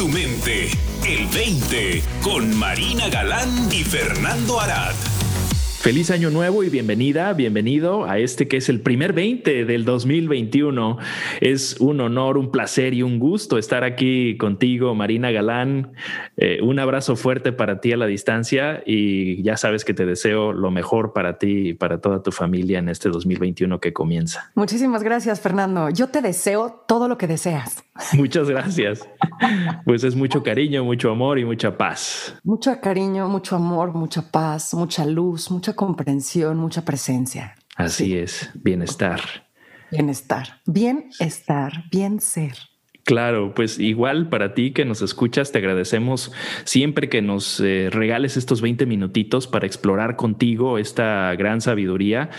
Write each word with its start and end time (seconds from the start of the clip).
tu 0.00 0.08
mente. 0.08 0.70
El 1.06 1.26
20 1.26 2.02
con 2.22 2.56
Marina 2.58 3.10
Galán 3.10 3.50
y 3.70 3.84
Fernando 3.84 4.58
Arad. 4.58 4.94
Feliz 5.80 6.10
año 6.10 6.30
nuevo 6.30 6.64
y 6.64 6.70
bienvenida, 6.70 7.34
bienvenido 7.34 8.06
a 8.06 8.18
este 8.18 8.48
que 8.48 8.56
es 8.56 8.70
el 8.70 8.80
primer 8.80 9.12
20 9.12 9.66
del 9.66 9.84
2021. 9.84 10.96
Es 11.42 11.78
un 11.80 12.00
honor, 12.00 12.38
un 12.38 12.50
placer 12.50 12.94
y 12.94 13.02
un 13.02 13.18
gusto 13.18 13.58
estar 13.58 13.84
aquí 13.84 14.38
contigo, 14.38 14.94
Marina 14.94 15.30
Galán. 15.32 15.92
Eh, 16.38 16.60
un 16.62 16.78
abrazo 16.78 17.14
fuerte 17.14 17.52
para 17.52 17.82
ti 17.82 17.92
a 17.92 17.98
la 17.98 18.06
distancia 18.06 18.82
y 18.86 19.42
ya 19.42 19.58
sabes 19.58 19.84
que 19.84 19.92
te 19.92 20.06
deseo 20.06 20.54
lo 20.54 20.70
mejor 20.70 21.12
para 21.12 21.36
ti 21.36 21.68
y 21.68 21.74
para 21.74 22.00
toda 22.00 22.22
tu 22.22 22.32
familia 22.32 22.78
en 22.78 22.88
este 22.88 23.10
2021 23.10 23.80
que 23.80 23.92
comienza. 23.92 24.50
Muchísimas 24.54 25.02
gracias, 25.02 25.42
Fernando. 25.42 25.90
Yo 25.90 26.08
te 26.08 26.22
deseo 26.22 26.84
todo 26.88 27.06
lo 27.06 27.18
que 27.18 27.26
deseas. 27.26 27.84
Muchas 28.14 28.48
gracias. 28.48 29.08
Pues 29.84 30.04
es 30.04 30.14
mucho 30.14 30.42
cariño, 30.42 30.84
mucho 30.84 31.10
amor 31.10 31.38
y 31.38 31.44
mucha 31.44 31.76
paz. 31.76 32.34
Mucho 32.42 32.80
cariño, 32.80 33.28
mucho 33.28 33.56
amor, 33.56 33.92
mucha 33.92 34.30
paz, 34.30 34.74
mucha 34.74 35.04
luz, 35.04 35.50
mucha 35.50 35.74
comprensión, 35.74 36.56
mucha 36.58 36.84
presencia. 36.84 37.54
Así 37.76 38.16
es, 38.16 38.50
bienestar. 38.54 39.20
Bienestar, 39.90 40.60
bienestar, 40.66 41.84
bien 41.90 42.20
ser. 42.20 42.69
Claro, 43.10 43.54
pues 43.56 43.80
igual 43.80 44.28
para 44.28 44.54
ti 44.54 44.70
que 44.70 44.84
nos 44.84 45.02
escuchas, 45.02 45.50
te 45.50 45.58
agradecemos 45.58 46.30
siempre 46.62 47.08
que 47.08 47.22
nos 47.22 47.58
eh, 47.58 47.88
regales 47.90 48.36
estos 48.36 48.60
20 48.60 48.86
minutitos 48.86 49.48
para 49.48 49.66
explorar 49.66 50.14
contigo 50.14 50.78
esta 50.78 51.34
gran 51.34 51.60
sabiduría 51.60 52.30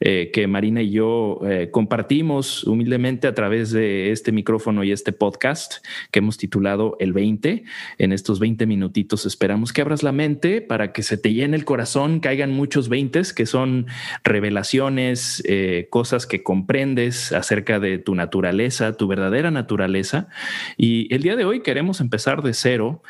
eh, 0.00 0.30
que 0.30 0.46
Marina 0.46 0.82
y 0.82 0.90
yo 0.90 1.40
eh, 1.46 1.70
compartimos 1.70 2.64
humildemente 2.64 3.26
a 3.26 3.34
través 3.34 3.70
de 3.70 4.12
este 4.12 4.30
micrófono 4.30 4.84
y 4.84 4.92
este 4.92 5.12
podcast 5.12 5.82
que 6.10 6.18
hemos 6.18 6.36
titulado 6.36 6.98
El 7.00 7.14
20. 7.14 7.64
En 7.96 8.12
estos 8.12 8.38
20 8.38 8.66
minutitos 8.66 9.24
esperamos 9.24 9.72
que 9.72 9.80
abras 9.80 10.02
la 10.02 10.12
mente 10.12 10.60
para 10.60 10.92
que 10.92 11.02
se 11.02 11.16
te 11.16 11.32
llene 11.32 11.56
el 11.56 11.64
corazón, 11.64 12.20
caigan 12.20 12.52
muchos 12.52 12.90
20 12.90 13.22
que 13.34 13.46
son 13.46 13.86
revelaciones, 14.24 15.42
cosas 15.88 16.26
que 16.26 16.42
comprendes 16.42 17.32
acerca 17.32 17.80
de 17.80 17.96
tu 17.96 18.14
naturaleza, 18.14 18.92
tu 18.92 19.08
verdadera 19.08 19.50
naturaleza 19.50 20.17
y 20.76 21.12
el 21.14 21.22
día 21.22 21.36
de 21.36 21.44
hoy 21.44 21.60
queremos 21.60 22.00
empezar 22.00 22.42
de 22.42 22.54
cero. 22.54 23.02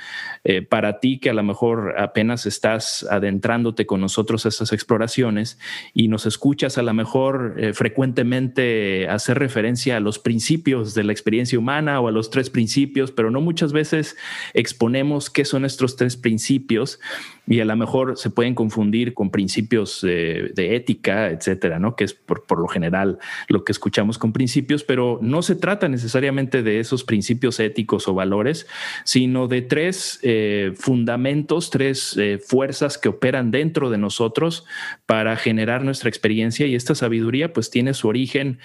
Eh, 0.44 0.62
para 0.62 1.00
ti 1.00 1.18
que 1.18 1.30
a 1.30 1.34
lo 1.34 1.42
mejor 1.42 1.94
apenas 1.98 2.46
estás 2.46 3.06
adentrándote 3.10 3.86
con 3.86 4.00
nosotros 4.00 4.46
a 4.46 4.48
esas 4.48 4.72
exploraciones 4.72 5.58
y 5.92 6.08
nos 6.08 6.26
escuchas 6.26 6.78
a 6.78 6.82
lo 6.82 6.94
mejor 6.94 7.56
eh, 7.58 7.72
frecuentemente 7.72 9.08
hacer 9.08 9.38
referencia 9.38 9.96
a 9.96 10.00
los 10.00 10.18
principios 10.18 10.94
de 10.94 11.04
la 11.04 11.12
experiencia 11.12 11.58
humana 11.58 12.00
o 12.00 12.08
a 12.08 12.12
los 12.12 12.30
tres 12.30 12.50
principios, 12.50 13.10
pero 13.10 13.30
no 13.30 13.40
muchas 13.40 13.72
veces 13.72 14.16
exponemos 14.54 15.28
qué 15.28 15.44
son 15.44 15.64
estos 15.64 15.96
tres 15.96 16.16
principios 16.16 17.00
y 17.48 17.60
a 17.60 17.64
lo 17.64 17.74
mejor 17.76 18.18
se 18.18 18.28
pueden 18.28 18.54
confundir 18.54 19.14
con 19.14 19.30
principios 19.30 20.02
de, 20.02 20.76
ética, 20.76 21.30
etcétera, 21.30 21.78
¿no? 21.78 21.96
Que 21.96 22.04
es 22.04 22.12
por, 22.12 22.44
lo 22.58 22.68
general 22.68 23.18
lo 23.48 23.64
que 23.64 23.72
escuchamos 23.72 24.18
con 24.18 24.34
principios, 24.34 24.84
pero 24.84 25.18
no 25.22 25.40
se 25.40 25.56
trata 25.56 25.88
necesariamente 25.88 26.62
de 26.62 26.78
esos 26.78 27.04
principios 27.04 27.58
éticos 27.58 28.06
o 28.06 28.14
valores, 28.14 28.66
sino 29.04 29.48
de 29.48 29.62
tres 29.62 30.20
eh, 30.22 30.72
fundamentos, 30.76 31.70
tres 31.70 32.16
eh, 32.18 32.38
fuerzas 32.38 32.98
que 32.98 33.08
operan 33.08 33.50
dentro 33.50 33.88
de 33.88 33.96
nosotros 33.96 34.66
para 35.06 35.34
generar 35.36 35.84
nuestra 35.84 36.10
experiencia 36.10 36.66
y 36.66 36.74
esta 36.74 36.94
sabiduría 36.94 37.54
pues 37.54 37.70
tiene 37.70 37.94
su 37.94 38.08
origen 38.08 38.58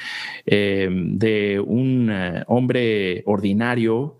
eh, 0.45 0.89
de 0.91 1.61
un 1.65 2.11
hombre 2.47 3.23
ordinario, 3.25 4.17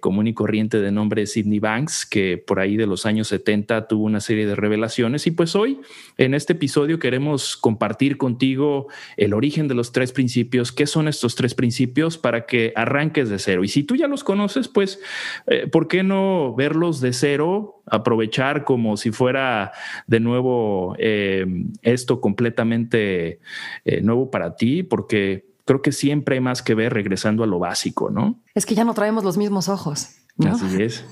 común 0.00 0.26
y 0.26 0.34
corriente 0.34 0.80
de 0.80 0.90
nombre 0.90 1.26
Sidney 1.26 1.58
Banks, 1.58 2.06
que 2.06 2.38
por 2.38 2.60
ahí 2.60 2.76
de 2.76 2.86
los 2.86 3.06
años 3.06 3.28
70 3.28 3.86
tuvo 3.88 3.99
una 4.00 4.20
serie 4.20 4.46
de 4.46 4.54
revelaciones 4.54 5.26
y 5.26 5.30
pues 5.30 5.54
hoy 5.56 5.80
en 6.18 6.34
este 6.34 6.52
episodio 6.52 6.98
queremos 6.98 7.56
compartir 7.56 8.16
contigo 8.16 8.88
el 9.16 9.34
origen 9.34 9.68
de 9.68 9.74
los 9.74 9.92
tres 9.92 10.12
principios, 10.12 10.72
qué 10.72 10.86
son 10.86 11.08
estos 11.08 11.34
tres 11.34 11.54
principios 11.54 12.18
para 12.18 12.46
que 12.46 12.72
arranques 12.76 13.28
de 13.28 13.38
cero. 13.38 13.64
Y 13.64 13.68
si 13.68 13.82
tú 13.82 13.96
ya 13.96 14.08
los 14.08 14.24
conoces, 14.24 14.68
pues, 14.68 15.00
eh, 15.46 15.66
¿por 15.66 15.88
qué 15.88 16.02
no 16.02 16.54
verlos 16.54 17.00
de 17.00 17.12
cero? 17.12 17.82
Aprovechar 17.86 18.64
como 18.64 18.96
si 18.96 19.10
fuera 19.10 19.72
de 20.06 20.20
nuevo 20.20 20.94
eh, 20.98 21.46
esto 21.82 22.20
completamente 22.20 23.40
eh, 23.84 24.00
nuevo 24.02 24.30
para 24.30 24.56
ti, 24.56 24.82
porque 24.82 25.46
creo 25.64 25.82
que 25.82 25.92
siempre 25.92 26.36
hay 26.36 26.40
más 26.40 26.62
que 26.62 26.74
ver 26.74 26.92
regresando 26.92 27.44
a 27.44 27.46
lo 27.46 27.58
básico, 27.58 28.10
¿no? 28.10 28.40
Es 28.54 28.66
que 28.66 28.74
ya 28.74 28.84
no 28.84 28.94
traemos 28.94 29.24
los 29.24 29.36
mismos 29.36 29.68
ojos. 29.68 30.19
Así 30.46 30.82
es. 30.82 31.04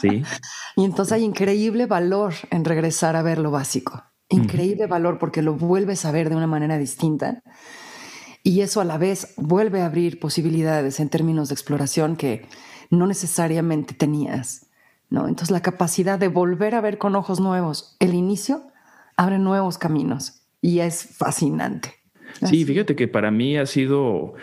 Sí. 0.00 0.22
y 0.76 0.84
entonces 0.84 1.12
hay 1.12 1.24
increíble 1.24 1.86
valor 1.86 2.34
en 2.50 2.64
regresar 2.64 3.16
a 3.16 3.22
ver 3.22 3.38
lo 3.38 3.50
básico. 3.50 4.02
Increíble 4.28 4.86
valor 4.86 5.18
porque 5.18 5.42
lo 5.42 5.54
vuelves 5.54 6.04
a 6.04 6.10
ver 6.10 6.30
de 6.30 6.36
una 6.36 6.46
manera 6.46 6.78
distinta. 6.78 7.42
Y 8.42 8.60
eso 8.60 8.80
a 8.80 8.84
la 8.84 8.98
vez 8.98 9.34
vuelve 9.36 9.82
a 9.82 9.86
abrir 9.86 10.18
posibilidades 10.18 11.00
en 11.00 11.08
términos 11.08 11.48
de 11.48 11.54
exploración 11.54 12.16
que 12.16 12.46
no 12.90 13.06
necesariamente 13.06 13.94
tenías. 13.94 14.66
¿no? 15.10 15.28
Entonces 15.28 15.50
la 15.50 15.62
capacidad 15.62 16.18
de 16.18 16.28
volver 16.28 16.74
a 16.74 16.80
ver 16.80 16.98
con 16.98 17.16
ojos 17.16 17.40
nuevos 17.40 17.96
el 18.00 18.14
inicio 18.14 18.66
abre 19.16 19.38
nuevos 19.38 19.78
caminos 19.78 20.42
y 20.60 20.80
es 20.80 21.04
fascinante. 21.04 22.03
Sí, 22.42 22.64
fíjate 22.64 22.96
que 22.96 23.08
para 23.08 23.30
mí 23.30 23.56
ha 23.56 23.66
sido 23.66 24.34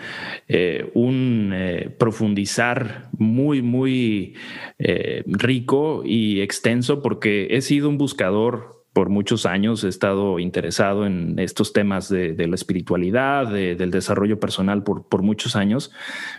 eh, 0.47 0.89
un 0.93 1.51
eh, 1.53 1.89
profundizar 1.97 3.09
muy, 3.17 3.61
muy 3.61 4.35
eh, 4.79 5.23
rico 5.27 6.03
y 6.05 6.41
extenso 6.41 7.01
porque 7.01 7.47
he 7.51 7.61
sido 7.61 7.89
un 7.89 7.97
buscador 7.97 8.80
por 8.93 9.07
muchos 9.07 9.45
años 9.45 9.83
he 9.85 9.87
estado 9.87 10.37
interesado 10.39 11.05
en 11.05 11.39
estos 11.39 11.71
temas 11.71 12.09
de, 12.09 12.35
la 12.35 12.55
espiritualidad, 12.55 13.47
del 13.49 13.89
desarrollo 13.89 14.39
personal 14.39 14.83
por, 14.83 15.21
muchos 15.21 15.55
años, 15.55 15.91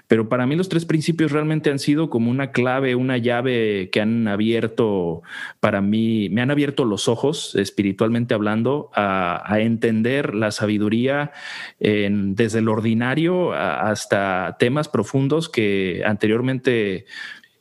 pero 0.06 0.28
para 0.28 0.46
mí 0.46 0.54
los 0.54 0.68
tres 0.68 0.84
principios 0.84 1.32
realmente 1.32 1.70
han 1.70 1.78
sido 1.78 2.10
como 2.10 2.30
una 2.30 2.50
clave, 2.50 2.94
una 2.94 3.16
llave 3.16 3.88
que 3.90 4.00
han 4.02 4.28
abierto 4.28 5.22
para 5.60 5.80
mí, 5.80 6.28
me 6.30 6.42
han 6.42 6.50
abierto 6.50 6.84
los 6.84 7.08
ojos 7.08 7.54
espiritualmente 7.54 8.34
hablando 8.34 8.90
a, 8.94 9.40
entender 9.62 10.34
la 10.34 10.50
sabiduría 10.50 11.30
desde 11.78 12.60
lo 12.62 12.72
ordinario 12.72 13.52
hasta 13.52 14.56
temas 14.58 14.88
profundos 14.88 15.48
que 15.48 16.02
anteriormente 16.04 17.06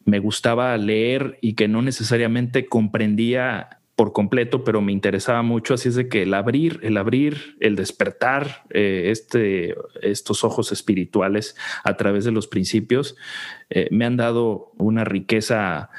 me 0.05 0.19
gustaba 0.19 0.75
leer 0.77 1.37
y 1.41 1.53
que 1.53 1.67
no 1.67 1.81
necesariamente 1.81 2.65
comprendía 2.65 3.80
por 4.01 4.13
completo, 4.13 4.63
pero 4.63 4.81
me 4.81 4.91
interesaba 4.91 5.43
mucho. 5.43 5.75
Así 5.75 5.89
es 5.89 5.93
de 5.93 6.09
que 6.09 6.23
el 6.23 6.33
abrir, 6.33 6.79
el 6.81 6.97
abrir, 6.97 7.55
el 7.59 7.75
despertar 7.75 8.63
eh, 8.71 9.09
este, 9.11 9.75
estos 10.01 10.43
ojos 10.43 10.71
espirituales 10.71 11.55
a 11.83 11.97
través 11.97 12.25
de 12.25 12.31
los 12.31 12.47
principios 12.47 13.15
eh, 13.69 13.89
me 13.91 14.05
han 14.05 14.17
dado 14.17 14.71
una 14.79 15.03
riqueza 15.03 15.91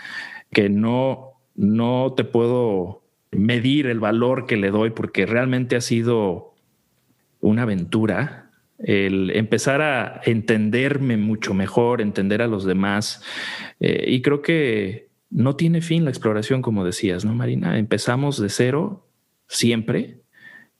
que 0.53 0.69
no, 0.69 1.35
no 1.55 2.15
te 2.17 2.25
puedo 2.25 3.05
medir 3.31 3.87
el 3.87 4.01
valor 4.01 4.47
que 4.47 4.57
le 4.57 4.73
doy 4.73 4.91
porque 4.91 5.25
realmente 5.25 5.77
ha 5.77 5.81
sido 5.81 6.57
una 7.41 7.63
aventura 7.63 8.51
el 8.81 9.31
empezar 9.37 9.81
a 9.81 10.23
entenderme 10.25 11.19
mucho 11.19 11.55
mejor, 11.55 12.01
entender 12.01 12.43
a 12.43 12.49
los 12.49 12.65
demás. 12.65 13.23
Eh, 13.79 14.07
y 14.09 14.23
creo 14.23 14.43
que 14.43 15.12
no 15.32 15.56
tiene 15.56 15.81
fin 15.81 16.04
la 16.04 16.10
exploración, 16.10 16.62
como 16.62 16.84
decías, 16.84 17.25
¿no, 17.25 17.34
Marina? 17.34 17.78
Empezamos 17.78 18.41
de 18.41 18.50
cero 18.50 19.09
siempre, 19.48 20.22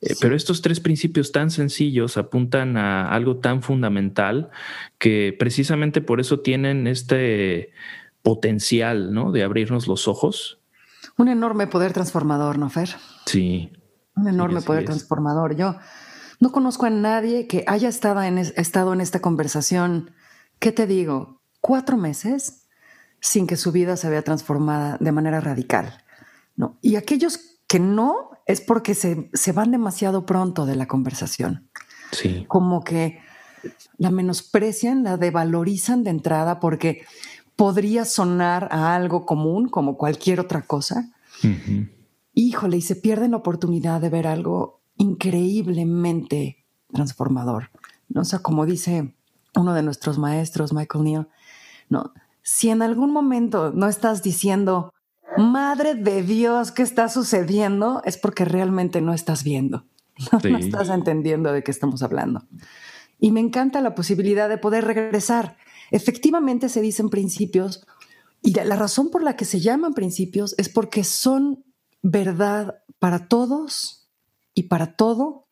eh, 0.03 0.15
pero 0.21 0.37
estos 0.37 0.63
tres 0.63 0.81
principios 0.81 1.33
tan 1.33 1.51
sencillos 1.51 2.17
apuntan 2.17 2.77
a 2.77 3.11
algo 3.11 3.39
tan 3.39 3.63
fundamental 3.63 4.51
que 4.99 5.35
precisamente 5.39 6.01
por 6.01 6.21
eso 6.21 6.41
tienen 6.41 6.87
este 6.87 7.73
potencial, 8.23 9.13
¿no? 9.13 9.33
De 9.33 9.43
abrirnos 9.43 9.89
los 9.89 10.07
ojos. 10.07 10.61
Un 11.17 11.29
enorme 11.29 11.67
poder 11.67 11.93
transformador, 11.93 12.59
¿no, 12.59 12.69
Fer? 12.69 12.91
Sí. 13.27 13.73
Un 14.17 14.29
enorme 14.29 14.61
poder 14.61 14.85
transformador. 14.85 15.57
Yo 15.57 15.77
no 16.41 16.53
conozco 16.53 16.87
a 16.87 16.91
nadie 16.91 17.47
que 17.47 17.65
haya 17.67 17.89
estado 17.89 18.23
en, 18.23 18.39
estado 18.39 18.93
en 18.93 19.01
esta 19.01 19.21
conversación, 19.21 20.11
¿qué 20.59 20.73
te 20.73 20.87
digo? 20.87 21.41
¿Cuatro 21.61 21.97
meses? 21.97 22.62
Sin 23.23 23.47
que 23.47 23.57
su 23.57 23.73
vida 23.73 23.97
se 23.97 24.11
vea 24.11 24.23
transformada 24.23 24.99
de 25.01 25.13
manera 25.13 25.41
radical. 25.41 26.05
¿no? 26.57 26.77
Y 26.83 26.97
aquellos 26.97 27.39
que 27.69 27.79
no 27.79 28.31
es 28.47 28.61
porque 28.61 28.95
se, 28.95 29.53
van 29.53 29.71
demasiado 29.71 30.27
pronto 30.27 30.67
de 30.67 30.77
la 30.77 30.87
conversación. 30.87 31.71
Sí. 32.11 32.45
Como 32.49 32.83
que 32.83 33.21
la 33.97 34.11
menosprecian, 34.11 35.05
la 35.05 35.17
devalorizan 35.17 36.03
de 36.03 36.11
entrada 36.11 36.59
porque 36.59 37.07
podría 37.55 38.05
sonar 38.05 38.69
a 38.73 38.95
algo 38.97 39.25
común 39.25 39.69
como 39.69 39.97
cualquier 39.97 40.41
otra 40.41 40.63
cosa. 40.63 41.09
Híjole, 42.35 42.77
y 42.77 42.83
se 42.83 42.97
pierden 42.97 43.31
la 43.31 43.37
oportunidad 43.39 44.01
de 44.01 44.11
ver 44.11 44.27
algo 44.27 44.81
increíblemente 44.97 46.67
transformador. 46.93 47.71
¿no? 48.09 48.23
O 48.23 48.25
sea, 48.25 48.41
como 48.41 48.67
dice 48.67 49.15
uno 49.55 49.75
de 49.75 49.83
nuestros 49.83 50.19
maestros, 50.19 50.73
Michael 50.73 51.05
Neal, 51.05 51.29
¿no? 51.89 52.13
Si 52.43 52.71
en 52.71 52.83
algún 52.83 53.13
momento 53.13 53.73
no 53.73 53.89
estás 53.89 54.23
diciendo, 54.23 54.93
Madre 55.37 55.95
de 55.95 56.23
Dios, 56.23 56.73
¿qué 56.73 56.83
está 56.83 57.09
sucediendo? 57.09 58.03
Es 58.05 58.19
porque 58.19 58.45
realmente 58.45 59.01
no 59.01 59.15
estás 59.15 59.45
viendo, 59.45 59.87
no, 60.33 60.59
estás 60.59 60.91
entendiendo 60.91 61.53
de 61.53 61.63
qué 61.63 61.71
estamos 61.71 62.03
hablando. 62.03 62.47
Y 63.19 63.31
me 63.31 63.41
encanta 63.41 63.81
la 63.81 63.95
posibilidad 63.95 64.49
de 64.49 64.59
poder 64.59 64.85
regresar. 64.85 65.57
Efectivamente 65.91 66.69
se 66.69 66.81
dicen 66.81 67.09
principios 67.09 67.87
y 68.43 68.53
la 68.53 68.77
razón 68.77 69.11
por 69.11 69.23
la 69.23 69.37
que 69.37 69.45
se 69.45 69.61
llaman 69.61 69.95
principios 69.95 70.55
es 70.59 70.69
porque 70.69 71.05
son 71.05 71.65
verdad 72.03 72.83
para 72.99 73.29
todos 73.29 74.11
y 74.55 74.65
para 74.65 74.97
todo, 74.97 75.49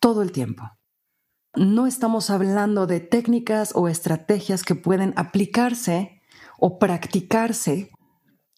todo 0.00 0.22
el 0.22 0.32
tiempo. 0.32 0.70
No 1.54 1.86
estamos 1.86 2.30
hablando 2.30 2.86
de 2.86 3.00
técnicas 3.00 3.72
o 3.74 3.86
estrategias 3.86 4.64
que 4.64 4.74
pueden 4.74 5.12
aplicarse 5.16 6.13
o 6.66 6.78
practicarse 6.78 7.90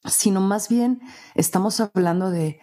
sino 0.05 0.41
más 0.41 0.69
bien 0.69 1.01
estamos 1.35 1.81
hablando 1.81 2.31
de 2.31 2.61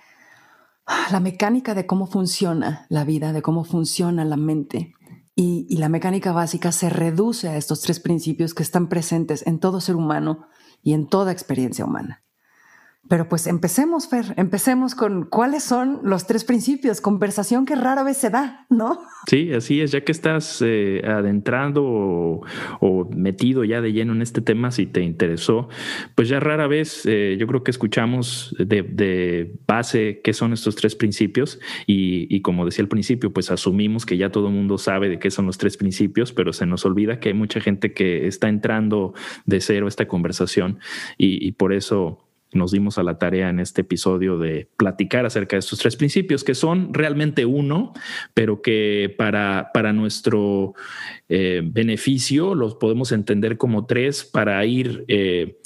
la 1.12 1.20
mecánica 1.20 1.74
de 1.74 1.86
cómo 1.86 2.08
funciona 2.08 2.86
la 2.88 3.04
vida, 3.04 3.34
de 3.34 3.42
cómo 3.42 3.66
funciona 3.66 4.24
la 4.24 4.38
mente. 4.38 4.94
Y, 5.36 5.66
y, 5.70 5.80
la 5.80 5.90
mecánica 5.90 6.32
básica 6.32 6.72
se 6.72 6.90
reduce 6.90 7.50
a 7.50 7.58
estos 7.58 7.82
tres 7.82 8.00
principios 8.00 8.54
que 8.54 8.64
están 8.64 8.88
presentes 8.88 9.46
en 9.46 9.60
todo 9.60 9.82
ser 9.82 9.98
humano 9.98 10.48
y 10.82 10.94
en 10.94 11.08
toda 11.08 11.34
experiencia 11.34 11.84
humana. 11.84 12.23
Pero 13.14 13.30
pues 13.30 13.46
empecemos, 13.46 14.10
Fer, 14.10 14.34
empecemos 14.38 14.96
con 14.96 15.26
cuáles 15.26 15.64
son 15.64 16.00
los 16.02 16.26
tres 16.26 16.44
principios, 16.44 17.00
conversación 17.00 17.64
que 17.64 17.76
rara 17.76 18.02
vez 18.02 18.18
se 18.18 18.32
da, 18.32 18.66
¿no? 18.72 19.02
Sí, 19.28 19.54
así 19.54 19.82
es, 19.82 19.92
ya 19.92 20.04
que 20.04 20.12
estás 20.12 20.64
eh, 20.66 21.04
adentrando 21.06 21.84
o, 21.84 23.10
metido 23.16 23.66
ya 23.66 23.82
de 23.82 23.94
lleno 23.94 24.14
en 24.14 24.24
este 24.24 24.42
tema, 24.42 24.72
si 24.72 24.88
te 24.88 25.02
interesó, 25.02 25.70
pues 26.16 26.28
ya 26.28 26.40
rara 26.40 26.66
vez 26.66 27.06
eh, 27.06 27.38
yo 27.40 27.46
creo 27.46 27.64
que 27.64 27.70
escuchamos 27.70 28.56
de, 28.58 29.54
base 29.68 30.20
qué 30.24 30.34
son 30.34 30.52
estos 30.52 30.76
tres 30.76 30.96
principios 30.96 31.60
y, 31.86 32.42
como 32.42 32.66
decía 32.66 32.82
al 32.82 32.90
principio, 32.90 33.32
pues 33.32 33.52
asumimos 33.52 34.08
que 34.08 34.18
ya 34.18 34.32
todo 34.32 34.48
el 34.48 34.56
mundo 34.56 34.80
sabe 34.80 35.08
de 35.10 35.20
qué 35.20 35.30
son 35.30 35.46
los 35.46 35.60
tres 35.60 35.78
principios, 35.78 36.34
pero 36.34 36.52
se 36.52 36.66
nos 36.66 36.84
olvida 36.84 37.20
que 37.20 37.30
hay 37.30 37.36
mucha 37.36 37.60
gente 37.60 37.94
que 37.94 38.26
está 38.26 38.50
entrando 38.50 39.14
de 39.46 39.62
cero 39.62 39.86
a 39.86 39.90
esta 39.90 40.08
conversación 40.08 40.80
y 41.16 41.52
por 41.52 41.74
eso 41.74 42.24
nos 42.56 42.72
dimos 42.72 42.98
a 42.98 43.04
la 43.04 43.18
tarea 43.18 43.50
en 43.50 43.60
este 43.60 43.82
episodio 43.82 44.38
de 44.38 44.68
platicar 44.78 45.26
acerca 45.26 45.56
de 45.56 45.60
estos 45.60 45.80
tres 45.80 45.96
principios, 45.96 46.44
que 46.44 46.56
son 46.56 46.94
realmente 46.94 47.46
uno, 47.46 47.94
pero 48.34 48.62
que 48.62 49.14
para, 49.18 49.72
para 49.74 49.94
nuestro 49.94 50.74
eh, 51.30 51.62
beneficio 51.64 52.56
los 52.56 52.76
podemos 52.76 53.12
entender 53.12 53.58
como 53.58 53.86
tres 53.86 54.24
para 54.24 54.64
ir... 54.66 55.06
Eh, 55.08 55.60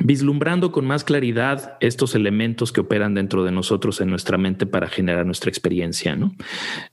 vislumbrando 0.00 0.70
con 0.70 0.86
más 0.86 1.04
claridad 1.04 1.76
estos 1.80 2.14
elementos 2.14 2.72
que 2.72 2.80
operan 2.80 3.14
dentro 3.14 3.44
de 3.44 3.50
nosotros 3.50 4.00
en 4.00 4.08
nuestra 4.10 4.38
mente 4.38 4.64
para 4.64 4.88
generar 4.88 5.26
nuestra 5.26 5.50
experiencia. 5.50 6.14
¿no? 6.14 6.34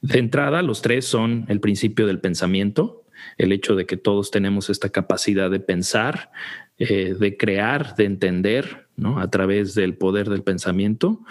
De 0.01 0.19
entrada, 0.19 0.61
los 0.61 0.81
tres 0.81 1.05
son 1.05 1.45
el 1.47 1.59
principio 1.59 2.07
del 2.07 2.19
pensamiento, 2.19 3.05
el 3.37 3.51
hecho 3.51 3.75
de 3.75 3.85
que 3.85 3.97
todos 3.97 4.31
tenemos 4.31 4.69
esta 4.69 4.89
capacidad 4.89 5.49
de 5.51 5.59
pensar, 5.59 6.31
eh, 6.77 7.15
de 7.17 7.37
crear, 7.37 7.95
de 7.95 8.05
entender, 8.05 8.84
¿no? 8.97 9.19
A 9.19 9.29
través 9.29 9.75
del 9.75 9.95
poder 9.95 10.29
del 10.29 10.43
pensamiento. 10.43 11.21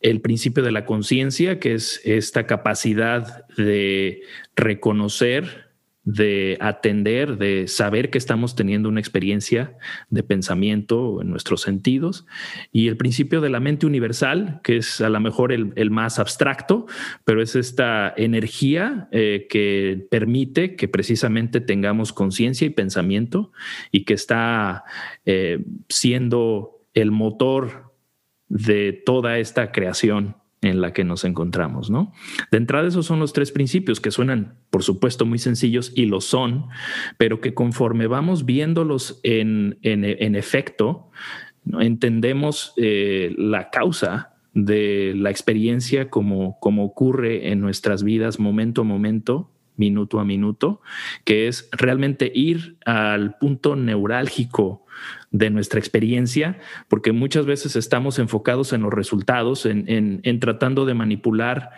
El 0.00 0.20
principio 0.20 0.62
de 0.62 0.72
la 0.72 0.84
conciencia, 0.84 1.58
que 1.58 1.74
es 1.74 2.00
esta 2.04 2.46
capacidad 2.46 3.46
de 3.56 4.22
reconocer 4.56 5.68
de 6.10 6.56
atender, 6.62 7.36
de 7.36 7.68
saber 7.68 8.08
que 8.08 8.16
estamos 8.16 8.56
teniendo 8.56 8.88
una 8.88 8.98
experiencia 8.98 9.76
de 10.08 10.22
pensamiento 10.22 11.20
en 11.20 11.28
nuestros 11.28 11.60
sentidos. 11.60 12.24
Y 12.72 12.88
el 12.88 12.96
principio 12.96 13.42
de 13.42 13.50
la 13.50 13.60
mente 13.60 13.84
universal, 13.84 14.60
que 14.64 14.78
es 14.78 15.02
a 15.02 15.10
lo 15.10 15.20
mejor 15.20 15.52
el, 15.52 15.90
más 15.90 16.18
abstracto, 16.18 16.86
pero 17.24 17.42
es 17.42 17.56
esta 17.56 18.14
energía 18.16 19.08
eh, 19.12 19.48
que 19.50 20.06
permite 20.10 20.76
que 20.76 20.88
precisamente 20.88 21.60
tengamos 21.60 22.14
conciencia 22.14 22.66
y 22.66 22.70
pensamiento 22.70 23.52
y 23.92 24.06
que 24.06 24.14
está 24.14 24.84
eh, 25.26 25.62
siendo 25.90 26.77
el 26.94 27.10
motor 27.10 27.92
de 28.48 28.92
toda 28.92 29.38
esta 29.38 29.72
creación 29.72 30.36
en 30.60 30.80
la 30.80 30.92
que 30.92 31.04
nos 31.04 31.24
encontramos, 31.24 31.90
¿no? 31.90 32.12
De 32.50 32.58
entrada, 32.58 32.88
esos 32.88 33.06
son 33.06 33.20
los 33.20 33.32
tres 33.32 33.52
principios 33.52 34.00
que 34.00 34.10
suenan, 34.10 34.58
por 34.70 34.82
supuesto, 34.82 35.24
muy 35.24 35.38
sencillos 35.38 35.92
y 35.94 36.06
lo 36.06 36.20
son, 36.20 36.66
pero 37.16 37.40
que 37.40 37.54
conforme 37.54 38.06
vamos 38.08 38.44
viéndolos 38.44 39.20
en, 39.22 39.78
en, 39.82 40.34
efecto, 40.34 41.10
entendemos 41.78 42.72
eh, 42.76 43.34
la 43.38 43.70
causa 43.70 44.34
de 44.52 45.12
la 45.16 45.30
experiencia 45.30 46.10
como, 46.10 46.58
como 46.58 46.84
ocurre 46.84 47.52
en 47.52 47.60
nuestras 47.60 48.02
vidas 48.02 48.40
momento 48.40 48.80
a 48.80 48.84
momento, 48.84 49.52
minuto 49.76 50.18
a 50.18 50.24
minuto, 50.24 50.80
que 51.24 51.46
es 51.46 51.68
realmente 51.70 52.32
ir 52.34 52.78
al 52.84 53.38
punto 53.38 53.76
neurálgico 53.76 54.84
de 55.30 55.50
nuestra 55.50 55.78
experiencia, 55.78 56.58
porque 56.88 57.12
muchas 57.12 57.46
veces 57.46 57.76
estamos 57.76 58.18
enfocados 58.18 58.72
en 58.72 58.82
los 58.82 58.92
resultados, 58.92 59.66
en, 59.66 60.40
tratando 60.40 60.86
de 60.86 60.94
manipular 60.94 61.70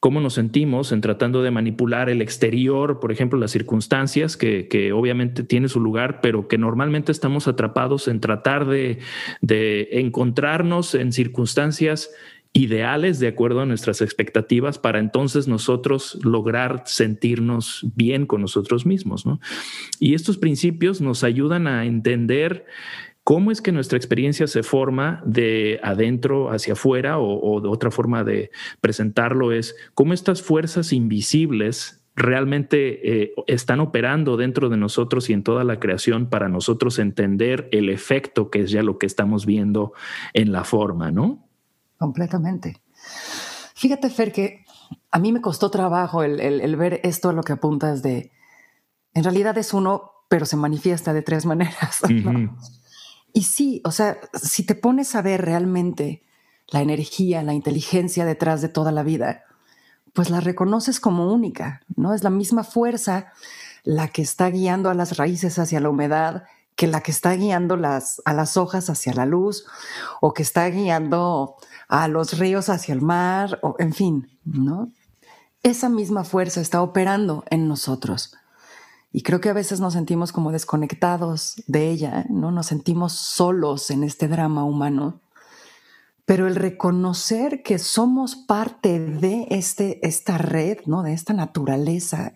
cómo 0.00 0.20
nos 0.20 0.34
sentimos, 0.34 0.92
en 0.92 1.00
tratando 1.00 1.42
de 1.42 1.50
manipular 1.50 2.08
el 2.10 2.20
exterior, 2.20 3.00
por 3.00 3.12
ejemplo, 3.12 3.38
las 3.38 3.50
circunstancias, 3.50 4.36
que, 4.36 4.92
obviamente 4.92 5.42
tiene 5.42 5.68
su 5.68 5.80
lugar, 5.80 6.20
pero 6.20 6.48
que 6.48 6.58
normalmente 6.58 7.12
estamos 7.12 7.48
atrapados 7.48 8.08
en 8.08 8.20
tratar 8.20 8.66
de, 8.66 8.98
de 9.40 9.88
encontrarnos 9.92 10.94
en 10.94 11.12
circunstancias 11.12 12.10
ideales 12.56 13.20
de 13.20 13.28
acuerdo 13.28 13.60
a 13.60 13.66
nuestras 13.66 14.00
expectativas 14.00 14.78
para 14.78 14.98
entonces 14.98 15.46
nosotros 15.46 16.18
lograr 16.24 16.84
sentirnos 16.86 17.84
bien 17.94 18.24
con 18.24 18.40
nosotros 18.40 18.86
mismos. 18.86 19.26
¿no? 19.26 19.40
Y 20.00 20.14
estos 20.14 20.38
principios 20.38 21.02
nos 21.02 21.22
ayudan 21.22 21.66
a 21.66 21.84
entender 21.84 22.64
cómo 23.24 23.50
es 23.50 23.60
que 23.60 23.72
nuestra 23.72 23.98
experiencia 23.98 24.46
se 24.46 24.62
forma 24.62 25.22
de 25.26 25.80
adentro 25.82 26.50
hacia 26.50 26.72
afuera 26.72 27.18
o, 27.18 27.60
de 27.60 27.68
otra 27.68 27.90
forma 27.90 28.24
de 28.24 28.50
presentarlo 28.80 29.52
es 29.52 29.76
cómo 29.92 30.14
estas 30.14 30.40
fuerzas 30.40 30.94
invisibles 30.94 32.02
realmente 32.14 33.22
eh, 33.22 33.34
están 33.48 33.80
operando 33.80 34.38
dentro 34.38 34.70
de 34.70 34.78
nosotros 34.78 35.28
y 35.28 35.34
en 35.34 35.42
toda 35.42 35.62
la 35.62 35.78
creación 35.78 36.30
para 36.30 36.48
nosotros 36.48 36.98
entender 36.98 37.68
el 37.70 37.90
efecto 37.90 38.48
que 38.48 38.60
es 38.60 38.70
ya 38.70 38.82
lo 38.82 38.96
que 38.96 39.04
estamos 39.04 39.44
viendo 39.44 39.92
en 40.32 40.52
la 40.52 40.64
forma, 40.64 41.10
¿no? 41.10 41.45
Completamente. 41.98 42.80
Fíjate, 43.74 44.10
Fer, 44.10 44.32
que 44.32 44.64
a 45.10 45.18
mí 45.18 45.32
me 45.32 45.40
costó 45.40 45.70
trabajo 45.70 46.22
el, 46.22 46.76
ver 46.76 47.00
esto 47.04 47.28
a 47.28 47.32
lo 47.32 47.42
que 47.42 47.52
apuntas 47.52 48.02
de, 48.02 48.32
en 49.14 49.24
realidad 49.24 49.56
es 49.58 49.72
uno, 49.74 50.12
pero 50.28 50.46
se 50.46 50.56
manifiesta 50.56 51.12
de 51.12 51.22
tres 51.22 51.46
maneras. 51.46 52.00
Y 53.32 53.42
sí, 53.42 53.82
o 53.84 53.90
sea, 53.90 54.18
si 54.34 54.64
te 54.64 54.74
pones 54.74 55.14
a 55.14 55.22
ver 55.22 55.42
realmente 55.42 56.22
la 56.68 56.80
energía, 56.80 57.42
la 57.42 57.54
inteligencia 57.54 58.24
detrás 58.24 58.62
de 58.62 58.68
toda 58.68 58.92
la 58.92 59.02
vida, 59.02 59.44
pues 60.12 60.30
la 60.30 60.40
reconoces 60.40 60.98
como 61.00 61.32
única, 61.32 61.82
¿no? 61.94 62.14
Es 62.14 62.24
la 62.24 62.30
misma 62.30 62.64
fuerza 62.64 63.32
la 63.84 64.08
que 64.08 64.22
está 64.22 64.48
guiando 64.48 64.88
a 64.88 64.94
las 64.94 65.18
raíces 65.18 65.58
hacia 65.58 65.80
la 65.80 65.90
humedad 65.90 66.44
que 66.76 66.86
la 66.86 67.00
que 67.02 67.10
está 67.10 67.32
guiando 67.32 67.76
las, 67.76 68.20
a 68.26 68.34
las 68.34 68.56
hojas 68.56 68.90
hacia 68.90 69.14
la 69.14 69.26
luz 69.26 69.66
o 70.20 70.34
que 70.34 70.42
está 70.42 70.68
guiando 70.68 71.56
a 71.88 72.08
los 72.08 72.38
ríos 72.38 72.68
hacia 72.68 72.94
el 72.94 73.02
mar, 73.02 73.58
o, 73.62 73.76
en 73.78 73.92
fin, 73.92 74.38
¿no? 74.44 74.92
Esa 75.62 75.88
misma 75.88 76.24
fuerza 76.24 76.60
está 76.60 76.82
operando 76.82 77.44
en 77.50 77.68
nosotros. 77.68 78.34
Y 79.12 79.22
creo 79.22 79.40
que 79.40 79.48
a 79.48 79.54
veces 79.54 79.80
nos 79.80 79.94
sentimos 79.94 80.30
como 80.32 80.52
desconectados 80.52 81.62
de 81.66 81.90
ella, 81.90 82.26
¿no? 82.28 82.50
Nos 82.50 82.66
sentimos 82.66 83.12
solos 83.14 83.90
en 83.90 84.04
este 84.04 84.28
drama 84.28 84.64
humano. 84.64 85.20
Pero 86.24 86.46
el 86.46 86.56
reconocer 86.56 87.62
que 87.62 87.78
somos 87.78 88.36
parte 88.36 89.00
de 89.00 89.46
este, 89.50 90.06
esta 90.06 90.38
red, 90.38 90.78
¿no? 90.86 91.02
De 91.02 91.12
esta 91.12 91.32
naturaleza, 91.32 92.34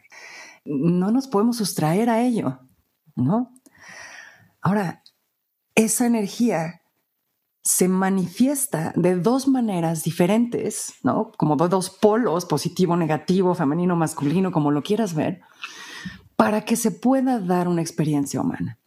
no 0.65 1.11
nos 1.11 1.27
podemos 1.27 1.57
sustraer 1.57 2.09
a 2.09 2.23
ello, 2.23 2.61
¿no? 3.17 3.53
Ahora, 4.61 5.03
esa 5.75 6.07
energía 6.07 6.80
se 7.63 7.89
manifiesta 7.89 8.93
de 8.97 9.17
dos 9.17 9.47
maneras 9.47 10.03
diferentes, 10.03 10.95
¿no? 11.03 11.33
Como 11.37 11.57
dos 11.57 11.91
polos, 11.91 12.47
positivo, 12.47 12.97
negativo, 12.97 13.55
femenino, 13.55 13.97
masculino, 13.97 14.51
como 14.51 14.71
lo 14.71 14.83
quieras 14.83 15.15
ver, 15.15 15.41
para 16.37 16.63
que 16.63 16.77
se 16.77 16.91
pueda 16.91 17.39
dar 17.39 17.69
una 17.69 17.83
experiencia 17.83 18.41
humana. 18.41 18.79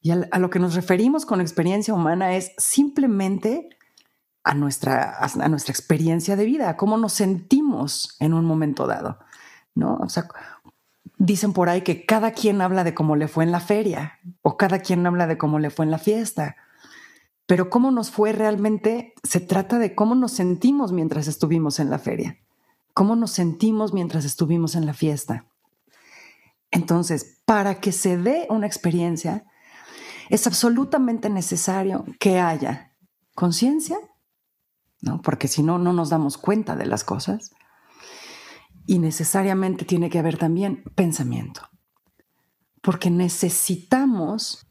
Y 0.00 0.10
a, 0.10 0.38
lo 0.38 0.50
que 0.50 0.58
nos 0.58 0.74
referimos 0.74 1.26
con 1.26 1.40
experiencia 1.40 1.94
humana 1.94 2.34
es 2.34 2.52
simplemente 2.58 3.68
a 4.44 4.54
nuestra, 4.54 5.18
a 5.20 5.48
nuestra 5.48 5.72
experiencia 5.72 6.34
de 6.36 6.44
vida, 6.44 6.68
a 6.68 6.76
cómo 6.76 6.96
nos 6.96 7.12
sentimos 7.12 8.16
en 8.18 8.34
un 8.34 8.44
momento 8.44 8.86
dado, 8.86 9.18
¿no? 9.74 9.96
O 9.96 10.08
sea, 10.08 10.28
dicen 11.18 11.52
por 11.52 11.68
ahí 11.68 11.82
que 11.82 12.04
cada 12.04 12.32
quien 12.32 12.60
habla 12.60 12.82
de 12.82 12.94
cómo 12.94 13.14
le 13.14 13.28
fue 13.28 13.44
en 13.44 13.52
la 13.52 13.60
feria, 13.60 14.18
o 14.42 14.56
cada 14.56 14.80
quien 14.80 15.06
habla 15.06 15.28
de 15.28 15.38
cómo 15.38 15.60
le 15.60 15.70
fue 15.70 15.84
en 15.84 15.92
la 15.92 15.98
fiesta. 15.98 16.56
Pero 17.52 17.68
cómo 17.68 17.90
nos 17.90 18.10
fue 18.10 18.32
realmente 18.32 19.12
se 19.22 19.38
trata 19.38 19.78
de 19.78 19.94
cómo 19.94 20.14
nos 20.14 20.32
sentimos 20.32 20.90
mientras 20.90 21.28
estuvimos 21.28 21.80
en 21.80 21.90
la 21.90 21.98
feria, 21.98 22.38
cómo 22.94 23.14
nos 23.14 23.32
sentimos 23.32 23.92
mientras 23.92 24.24
estuvimos 24.24 24.74
en 24.74 24.86
la 24.86 24.94
fiesta. 24.94 25.44
Entonces, 26.70 27.42
para 27.44 27.78
que 27.78 27.92
se 27.92 28.16
dé 28.16 28.46
una 28.48 28.66
experiencia, 28.66 29.44
es 30.30 30.46
absolutamente 30.46 31.28
necesario 31.28 32.06
que 32.18 32.40
haya 32.40 32.94
conciencia, 33.34 33.98
¿no? 35.02 35.20
porque 35.20 35.46
si 35.46 35.62
no, 35.62 35.76
no 35.76 35.92
nos 35.92 36.08
damos 36.08 36.38
cuenta 36.38 36.74
de 36.74 36.86
las 36.86 37.04
cosas, 37.04 37.50
y 38.86 38.98
necesariamente 38.98 39.84
tiene 39.84 40.08
que 40.08 40.18
haber 40.18 40.38
también 40.38 40.84
pensamiento, 40.94 41.68
porque 42.80 43.10
necesitamos 43.10 44.66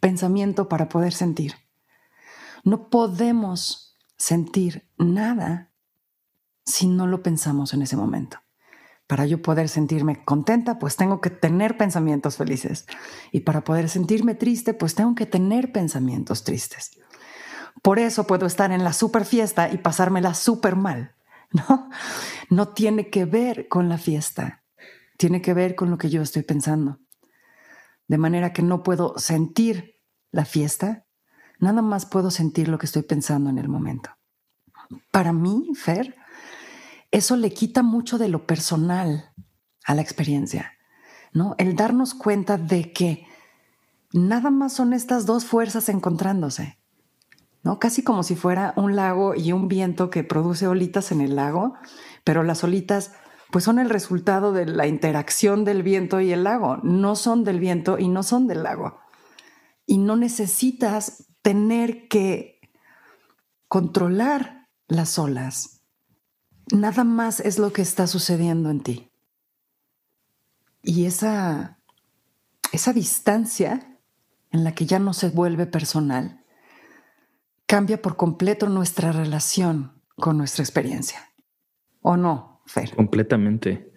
pensamiento 0.00 0.66
para 0.66 0.88
poder 0.88 1.12
sentir. 1.12 1.59
No 2.64 2.88
podemos 2.90 3.98
sentir 4.16 4.88
nada 4.98 5.72
si 6.64 6.86
no 6.86 7.06
lo 7.06 7.22
pensamos 7.22 7.74
en 7.74 7.82
ese 7.82 7.96
momento. 7.96 8.38
Para 9.06 9.26
yo 9.26 9.42
poder 9.42 9.68
sentirme 9.68 10.24
contenta, 10.24 10.78
pues 10.78 10.96
tengo 10.96 11.20
que 11.20 11.30
tener 11.30 11.76
pensamientos 11.76 12.36
felices. 12.36 12.86
Y 13.32 13.40
para 13.40 13.64
poder 13.64 13.88
sentirme 13.88 14.34
triste, 14.34 14.72
pues 14.72 14.94
tengo 14.94 15.14
que 15.14 15.26
tener 15.26 15.72
pensamientos 15.72 16.44
tristes. 16.44 16.92
Por 17.82 17.98
eso 17.98 18.26
puedo 18.26 18.46
estar 18.46 18.70
en 18.70 18.84
la 18.84 18.92
super 18.92 19.24
fiesta 19.24 19.72
y 19.72 19.78
pasármela 19.78 20.34
súper 20.34 20.76
mal. 20.76 21.16
¿no? 21.52 21.90
No 22.48 22.68
tiene 22.68 23.10
que 23.10 23.24
ver 23.24 23.68
con 23.68 23.88
la 23.88 23.98
fiesta, 23.98 24.64
tiene 25.16 25.42
que 25.42 25.54
ver 25.54 25.74
con 25.74 25.90
lo 25.90 25.98
que 25.98 26.10
yo 26.10 26.22
estoy 26.22 26.42
pensando. 26.42 27.00
De 28.06 28.18
manera 28.18 28.52
que 28.52 28.62
no 28.62 28.82
puedo 28.82 29.18
sentir 29.18 29.96
la 30.30 30.44
fiesta, 30.44 31.06
nada 31.60 31.82
más 31.82 32.06
puedo 32.06 32.30
sentir 32.30 32.68
lo 32.68 32.78
que 32.78 32.86
estoy 32.86 33.02
pensando 33.02 33.50
en 33.50 33.58
el 33.58 33.68
momento. 33.68 34.10
Para 35.12 35.32
mí, 35.32 35.70
Fer, 35.74 36.16
eso 37.10 37.36
le 37.36 37.52
quita 37.52 37.82
mucho 37.82 38.18
de 38.18 38.28
lo 38.28 38.46
personal 38.46 39.32
a 39.84 39.94
la 39.94 40.02
experiencia, 40.02 40.72
¿no? 41.32 41.54
El 41.58 41.76
darnos 41.76 42.14
cuenta 42.14 42.56
de 42.58 42.92
que 42.92 43.26
nada 44.12 44.50
más 44.50 44.72
son 44.72 44.92
estas 44.92 45.26
dos 45.26 45.44
fuerzas 45.44 45.88
encontrándose, 45.88 46.78
¿no? 47.62 47.78
Casi 47.78 48.02
como 48.02 48.22
si 48.22 48.36
fuera 48.36 48.72
un 48.76 48.96
lago 48.96 49.34
y 49.34 49.52
un 49.52 49.68
viento 49.68 50.10
que 50.10 50.24
produce 50.24 50.66
olitas 50.66 51.12
en 51.12 51.20
el 51.20 51.36
lago, 51.36 51.74
pero 52.24 52.42
las 52.42 52.64
olitas 52.64 53.12
pues 53.50 53.64
son 53.64 53.78
el 53.80 53.90
resultado 53.90 54.52
de 54.52 54.66
la 54.66 54.86
interacción 54.86 55.64
del 55.64 55.82
viento 55.82 56.20
y 56.20 56.32
el 56.32 56.44
lago, 56.44 56.78
no 56.82 57.16
son 57.16 57.42
del 57.42 57.58
viento 57.58 57.98
y 57.98 58.08
no 58.08 58.22
son 58.22 58.46
del 58.46 58.62
lago. 58.62 59.00
Y 59.86 59.98
no 59.98 60.16
necesitas 60.16 61.29
tener 61.42 62.08
que 62.08 62.60
controlar 63.68 64.68
las 64.88 65.18
olas 65.18 65.80
nada 66.72 67.04
más 67.04 67.40
es 67.40 67.58
lo 67.58 67.72
que 67.72 67.82
está 67.82 68.06
sucediendo 68.06 68.70
en 68.70 68.80
ti. 68.80 69.10
Y 70.82 71.04
esa, 71.04 71.78
esa 72.72 72.92
distancia 72.92 73.98
en 74.50 74.64
la 74.64 74.74
que 74.74 74.86
ya 74.86 74.98
no 74.98 75.12
se 75.12 75.28
vuelve 75.28 75.66
personal 75.66 76.44
cambia 77.66 78.02
por 78.02 78.16
completo 78.16 78.68
nuestra 78.68 79.12
relación 79.12 79.92
con 80.16 80.38
nuestra 80.38 80.64
experiencia. 80.64 81.32
¿O 82.00 82.16
no, 82.16 82.62
Fer? 82.66 82.94
Completamente. 82.96 83.92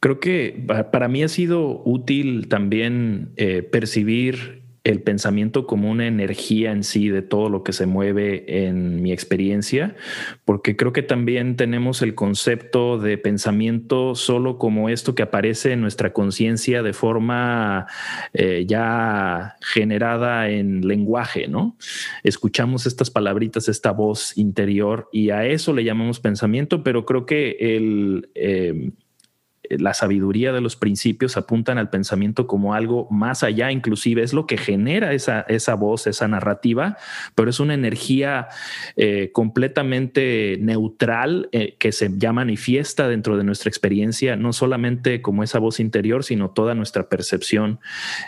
Creo 0.00 0.20
que 0.20 0.66
para 0.92 1.08
mí 1.08 1.22
ha 1.22 1.28
sido 1.28 1.82
útil 1.84 2.48
también 2.48 3.32
eh, 3.36 3.62
percibir 3.62 4.61
el 4.84 5.00
pensamiento 5.02 5.66
como 5.66 5.90
una 5.90 6.06
energía 6.06 6.72
en 6.72 6.82
sí 6.82 7.08
de 7.08 7.22
todo 7.22 7.48
lo 7.48 7.62
que 7.62 7.72
se 7.72 7.86
mueve 7.86 8.66
en 8.66 9.00
mi 9.00 9.12
experiencia, 9.12 9.94
porque 10.44 10.76
creo 10.76 10.92
que 10.92 11.02
también 11.02 11.56
tenemos 11.56 12.02
el 12.02 12.14
concepto 12.14 12.98
de 12.98 13.16
pensamiento 13.16 14.14
solo 14.14 14.58
como 14.58 14.88
esto 14.88 15.14
que 15.14 15.22
aparece 15.22 15.72
en 15.72 15.80
nuestra 15.80 16.12
conciencia 16.12 16.82
de 16.82 16.92
forma 16.92 17.86
eh, 18.32 18.64
ya 18.66 19.56
generada 19.60 20.48
en 20.48 20.86
lenguaje, 20.86 21.46
¿no? 21.46 21.76
Escuchamos 22.24 22.86
estas 22.86 23.10
palabritas, 23.10 23.68
esta 23.68 23.92
voz 23.92 24.36
interior 24.36 25.08
y 25.12 25.30
a 25.30 25.46
eso 25.46 25.72
le 25.72 25.84
llamamos 25.84 26.18
pensamiento, 26.18 26.82
pero 26.82 27.06
creo 27.06 27.24
que 27.26 27.56
el... 27.60 28.30
Eh, 28.34 28.90
la 29.78 29.94
sabiduría 29.94 30.52
de 30.52 30.60
los 30.60 30.76
principios 30.76 31.36
apuntan 31.36 31.78
al 31.78 31.90
pensamiento 31.90 32.46
como 32.46 32.74
algo 32.74 33.08
más 33.10 33.42
allá, 33.42 33.70
inclusive 33.70 34.22
es 34.22 34.32
lo 34.32 34.46
que 34.46 34.56
genera 34.56 35.12
esa, 35.12 35.42
esa 35.42 35.74
voz, 35.74 36.06
esa 36.06 36.28
narrativa, 36.28 36.96
pero 37.34 37.50
es 37.50 37.60
una 37.60 37.74
energía 37.74 38.48
eh, 38.96 39.30
completamente 39.32 40.58
neutral 40.60 41.48
eh, 41.52 41.76
que 41.78 41.92
se 41.92 42.10
ya 42.16 42.32
manifiesta 42.32 43.08
dentro 43.08 43.36
de 43.36 43.44
nuestra 43.44 43.68
experiencia, 43.68 44.36
no 44.36 44.52
solamente 44.52 45.22
como 45.22 45.42
esa 45.42 45.58
voz 45.58 45.80
interior, 45.80 46.24
sino 46.24 46.50
toda 46.50 46.74
nuestra 46.74 47.08
percepción 47.08 47.80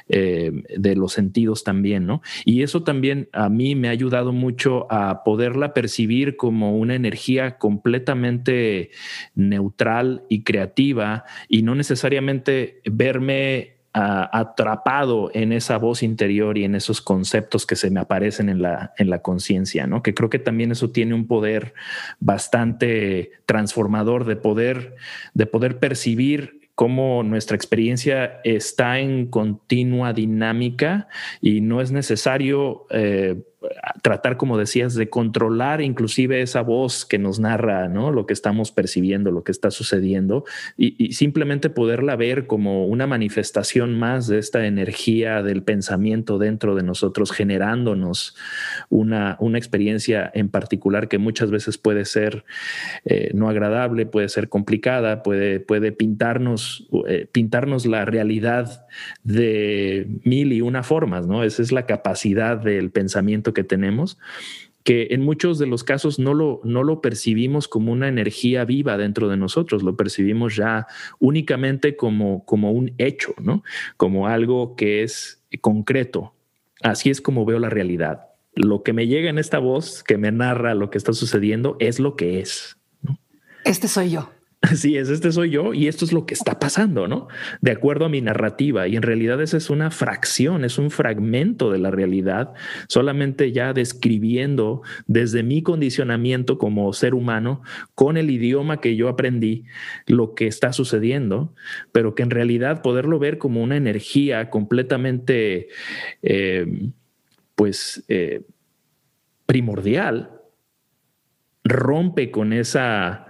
eh, 0.09 0.53
de 0.77 0.97
los 0.97 1.13
sentidos 1.13 1.65
también, 1.65 2.07
¿no? 2.07 2.23
Y 2.45 2.63
eso 2.63 2.83
también 2.83 3.29
a 3.33 3.49
mí 3.49 3.75
me 3.75 3.89
ha 3.89 3.93
ayudado 3.93 4.33
mucho 4.33 4.87
a 4.91 5.25
poderla 5.25 5.75
percibir 5.75 6.37
como 6.37 6.77
una 6.77 6.95
energía 6.95 7.59
completamente 7.59 8.91
neutral 9.35 10.25
y 10.29 10.43
creativa 10.43 11.25
y 11.49 11.63
no 11.63 11.75
necesariamente 11.75 12.81
verme 12.85 13.77
ah, 13.93 14.29
atrapado 14.33 15.31
en 15.35 15.53
esa 15.53 15.79
voz 15.79 16.03
interior 16.03 16.59
y 16.59 16.65
en 16.65 16.75
esos 16.75 17.01
conceptos 17.01 17.67
que 17.67 17.77
se 17.77 17.91
me 17.91 18.01
aparecen 18.01 18.49
en 18.49 18.63
la, 18.63 18.93
en 18.99 19.11
la 19.11 19.21
conciencia, 19.23 19.87
¿no? 19.87 20.03
Que 20.03 20.15
creo 20.15 20.31
que 20.31 20.39
también 20.39 20.73
eso 20.73 20.91
tiene 20.91 21.15
un 21.15 21.27
poder 21.27 21.75
bastante 22.21 23.33
transformador 23.47 24.25
de 24.25 24.37
poder, 24.37 24.97
de 25.35 25.47
poder 25.47 25.79
percibir 25.79 26.65
cómo 26.75 27.23
nuestra 27.23 27.57
experiencia 27.57 28.41
está 28.43 28.99
en 28.99 29.27
continua 29.27 30.13
dinámica 30.13 31.09
y 31.41 31.61
no 31.61 31.81
es 31.81 31.93
necesario 31.93 32.87
eh, 32.91 33.43
tratar, 34.03 34.37
como 34.37 34.59
decías, 34.59 34.95
de 34.95 35.09
controlar 35.09 35.81
inclusive 35.81 36.43
esa 36.43 36.63
voz 36.63 37.05
que 37.05 37.19
nos 37.19 37.41
narra 37.41 37.89
¿no? 37.89 38.13
lo 38.13 38.27
que 38.27 38.33
estamos 38.33 38.73
percibiendo, 38.73 39.31
lo 39.31 39.45
que 39.45 39.53
está 39.53 39.71
sucediendo, 39.71 40.45
y, 40.77 41.13
simplemente 41.13 41.71
poderla 41.71 42.17
ver 42.17 42.47
como 42.47 42.87
una 42.87 43.07
manifestación 43.07 43.99
más 43.99 44.27
de 44.27 44.39
esta 44.39 44.67
energía 44.67 45.43
del 45.43 45.63
pensamiento 45.63 46.39
dentro 46.39 46.75
de 46.75 46.83
nosotros, 46.83 47.33
generándonos 47.33 48.37
una, 48.89 49.37
una 49.41 49.59
experiencia 49.59 50.31
en 50.35 50.49
particular 50.49 51.09
que 51.09 51.19
muchas 51.19 51.51
veces 51.51 51.79
puede 51.79 52.05
ser 52.05 52.45
eh, 53.05 53.31
no 53.35 53.49
agradable, 53.49 54.07
puede 54.07 54.29
ser 54.29 54.49
complicada, 54.49 55.23
puede, 55.23 55.61
puede 55.61 55.93
pintarnos, 55.93 56.89
eh, 57.07 57.27
pintarnos 57.31 57.87
la 57.87 58.05
realidad 58.05 58.87
de 59.23 60.07
mil 60.25 60.53
y 60.53 60.61
una 60.61 60.83
formas, 60.83 61.27
¿no? 61.27 61.43
Esa 61.43 61.63
es 61.63 61.73
la 61.73 61.87
capacidad 61.87 62.59
del 62.59 62.91
pensamiento 62.91 63.54
que 63.55 63.65
tenemos, 63.65 64.19
que 64.85 65.09
en 65.11 65.23
muchos 65.23 65.59
de 65.59 65.67
los 65.67 65.83
casos 65.83 66.19
no 66.19 66.35
lo, 66.35 66.61
no 66.63 66.85
lo 66.85 67.01
percibimos 67.01 67.69
como 67.69 67.91
una 67.91 68.07
energía 68.07 68.67
viva 68.67 68.99
dentro 68.99 69.29
de 69.29 69.39
nosotros, 69.39 69.83
lo 69.83 69.97
percibimos 69.97 70.57
ya 70.57 70.87
únicamente 71.19 71.97
como, 71.97 72.45
como 72.45 72.71
un 72.71 72.93
hecho, 72.99 73.35
¿no? 73.41 73.65
Como 73.97 74.29
algo 74.29 74.77
que 74.77 75.03
es 75.03 75.43
concreto. 75.63 76.35
Así 76.83 77.09
es 77.09 77.23
como 77.23 77.47
veo 77.47 77.59
la 77.59 77.71
realidad. 77.71 78.27
Lo 78.55 78.83
que 78.83 78.93
me 78.93 79.07
llega 79.07 79.31
en 79.31 79.39
esta 79.39 79.59
voz 79.59 80.05
que 80.05 80.19
me 80.19 80.31
narra 80.31 80.75
lo 80.75 80.91
que 80.91 80.99
está 80.99 81.15
sucediendo 81.15 81.77
es 81.81 81.99
lo 81.99 82.15
que 82.15 82.41
es. 82.41 82.77
Este 83.65 83.89
soy 83.89 84.11
yo. 84.11 84.31
Así 84.65 84.97
es, 84.97 85.11
este 85.11 85.31
soy 85.31 85.51
yo 85.51 85.75
y 85.75 85.89
esto 85.89 86.07
es 86.07 86.13
lo 86.15 86.25
que 86.25 86.33
está 86.33 86.59
pasando, 86.59 87.07
¿no? 87.07 87.29
De 87.61 87.71
acuerdo 87.71 88.07
a 88.07 88.09
mi 88.09 88.23
narrativa. 88.23 88.89
Y 88.89 88.97
en 88.97 89.03
realidad 89.03 89.43
esa 89.43 89.59
es 89.59 89.69
una 89.69 89.91
fracción, 89.91 90.65
es 90.65 90.79
un 90.79 90.91
fragmento 90.91 91.71
de 91.71 91.79
la 91.79 91.91
realidad, 91.91 92.55
solamente 92.89 93.53
ya 93.53 93.75
describiendo 93.75 94.81
desde 95.07 95.43
mi 95.43 95.63
condicionamiento 95.63 96.57
como 96.57 96.91
ser 96.95 97.13
humano, 97.13 97.63
con 97.95 98.17
el 98.17 98.31
idioma 98.31 98.81
que 98.81 98.97
yo 98.97 99.11
aprendí, 99.11 99.65
lo 100.07 100.35
que 100.35 100.47
está 100.47 100.73
sucediendo, 100.73 101.55
pero 101.93 102.15
que 102.15 102.23
en 102.23 102.31
realidad 102.31 102.81
poderlo 102.81 103.19
ver 103.19 103.37
como 103.37 103.63
una 103.63 103.77
energía 103.77 104.49
completamente, 104.49 105.69
eh, 106.23 106.89
pues, 107.55 108.03
eh, 108.09 108.45
primordial, 109.45 110.31
rompe 111.65 112.31
con 112.31 112.55
esa 112.55 113.27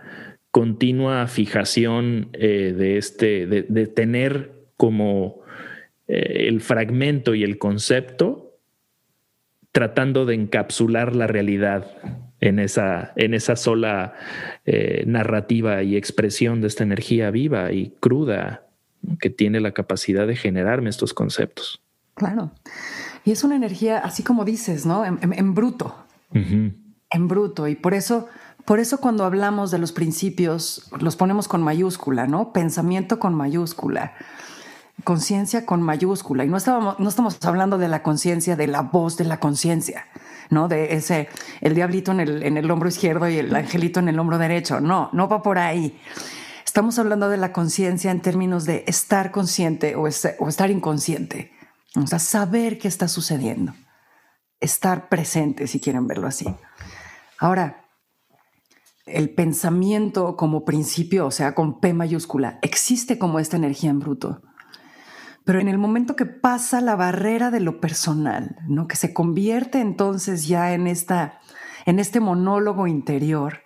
continua 0.54 1.26
fijación 1.26 2.28
eh, 2.32 2.72
de 2.78 2.96
este, 2.96 3.44
de, 3.48 3.86
tener 3.88 4.52
como 4.76 5.40
eh, 6.06 6.46
el 6.46 6.60
fragmento 6.60 7.34
y 7.34 7.42
el 7.42 7.58
concepto, 7.58 8.56
tratando 9.72 10.26
de 10.26 10.36
encapsular 10.36 11.16
la 11.16 11.26
realidad 11.26 11.90
en 12.38 12.60
esa, 12.60 13.12
en 13.16 13.34
esa 13.34 13.56
sola 13.56 14.14
eh, 14.64 15.02
narrativa 15.08 15.82
y 15.82 15.96
expresión 15.96 16.60
de 16.60 16.68
esta 16.68 16.84
energía 16.84 17.32
viva 17.32 17.72
y 17.72 17.92
cruda 17.98 18.68
que 19.18 19.30
tiene 19.30 19.58
la 19.58 19.72
capacidad 19.72 20.24
de 20.24 20.36
generarme 20.36 20.88
estos 20.88 21.14
conceptos. 21.14 21.82
claro. 22.14 22.52
Y 23.24 23.32
es 23.32 23.42
una 23.42 23.56
energía, 23.56 23.98
así 23.98 24.22
como 24.22 24.44
dices, 24.44 24.86
¿no? 24.86 25.04
En, 25.04 25.54
bruto. 25.54 25.96
En 26.30 27.26
bruto. 27.26 27.66
Y 27.66 27.74
por 27.74 27.94
eso, 27.94 28.28
por 28.64 28.80
eso 28.80 28.98
cuando 28.98 29.24
hablamos 29.24 29.70
de 29.70 29.78
los 29.78 29.92
principios, 29.92 30.88
los 30.98 31.16
ponemos 31.16 31.48
con 31.48 31.62
mayúscula, 31.62 32.26
¿no? 32.26 32.52
Pensamiento 32.52 33.18
con 33.18 33.34
mayúscula. 33.34 34.14
Conciencia 35.02 35.66
con 35.66 35.82
mayúscula. 35.82 36.44
Y 36.44 36.48
no, 36.48 36.56
estábamos, 36.56 36.98
no 36.98 37.08
estamos 37.08 37.38
hablando 37.44 37.76
de 37.76 37.88
la 37.88 38.02
conciencia, 38.02 38.56
de 38.56 38.66
la 38.66 38.80
voz 38.80 39.18
de 39.18 39.24
la 39.24 39.38
conciencia, 39.38 40.06
¿no? 40.48 40.68
De 40.68 40.94
ese, 40.94 41.28
el 41.60 41.74
diablito 41.74 42.12
en 42.12 42.20
el, 42.20 42.42
en 42.42 42.56
el 42.56 42.70
hombro 42.70 42.88
izquierdo 42.88 43.28
y 43.28 43.38
el 43.38 43.54
angelito 43.54 44.00
en 44.00 44.08
el 44.08 44.18
hombro 44.18 44.38
derecho. 44.38 44.80
No, 44.80 45.10
no 45.12 45.28
va 45.28 45.42
por 45.42 45.58
ahí. 45.58 46.00
Estamos 46.64 46.98
hablando 46.98 47.28
de 47.28 47.36
la 47.36 47.52
conciencia 47.52 48.10
en 48.10 48.20
términos 48.20 48.64
de 48.64 48.84
estar 48.86 49.30
consciente 49.30 49.94
o, 49.94 50.04
o 50.04 50.48
estar 50.48 50.70
inconsciente. 50.70 51.52
O 51.96 52.06
sea, 52.06 52.18
saber 52.18 52.78
qué 52.78 52.88
está 52.88 53.08
sucediendo. 53.08 53.74
Estar 54.58 55.10
presente, 55.10 55.66
si 55.66 55.80
quieren 55.80 56.06
verlo 56.06 56.26
así. 56.26 56.46
Ahora, 57.38 57.83
el 59.06 59.34
pensamiento 59.34 60.36
como 60.36 60.64
principio, 60.64 61.26
o 61.26 61.30
sea, 61.30 61.54
con 61.54 61.80
P 61.80 61.92
mayúscula, 61.92 62.58
existe 62.62 63.18
como 63.18 63.38
esta 63.38 63.56
energía 63.56 63.90
en 63.90 64.00
bruto. 64.00 64.42
Pero 65.44 65.60
en 65.60 65.68
el 65.68 65.76
momento 65.76 66.16
que 66.16 66.24
pasa 66.24 66.80
la 66.80 66.96
barrera 66.96 67.50
de 67.50 67.60
lo 67.60 67.80
personal, 67.80 68.56
¿no? 68.66 68.88
que 68.88 68.96
se 68.96 69.12
convierte 69.12 69.80
entonces 69.80 70.48
ya 70.48 70.72
en, 70.72 70.86
esta, 70.86 71.40
en 71.84 71.98
este 71.98 72.20
monólogo 72.20 72.86
interior, 72.86 73.60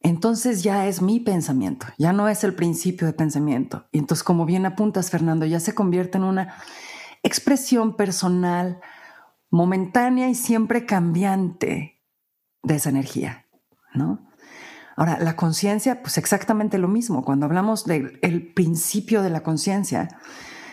entonces 0.00 0.62
ya 0.62 0.86
es 0.86 1.00
mi 1.00 1.18
pensamiento, 1.18 1.86
ya 1.96 2.12
no 2.12 2.28
es 2.28 2.44
el 2.44 2.54
principio 2.54 3.06
de 3.06 3.14
pensamiento. 3.14 3.86
Y 3.90 3.98
entonces, 3.98 4.22
como 4.22 4.44
bien 4.44 4.66
apuntas, 4.66 5.10
Fernando, 5.10 5.46
ya 5.46 5.60
se 5.60 5.74
convierte 5.74 6.18
en 6.18 6.24
una 6.24 6.54
expresión 7.22 7.96
personal 7.96 8.80
momentánea 9.50 10.28
y 10.28 10.34
siempre 10.34 10.84
cambiante 10.84 12.02
de 12.62 12.74
esa 12.76 12.90
energía, 12.90 13.46
¿no? 13.94 14.27
Ahora, 14.98 15.18
la 15.20 15.36
conciencia, 15.36 16.02
pues 16.02 16.18
exactamente 16.18 16.76
lo 16.76 16.88
mismo. 16.88 17.24
Cuando 17.24 17.46
hablamos 17.46 17.84
del 17.84 18.52
principio 18.52 19.22
de 19.22 19.30
la 19.30 19.42
conciencia, 19.42 20.08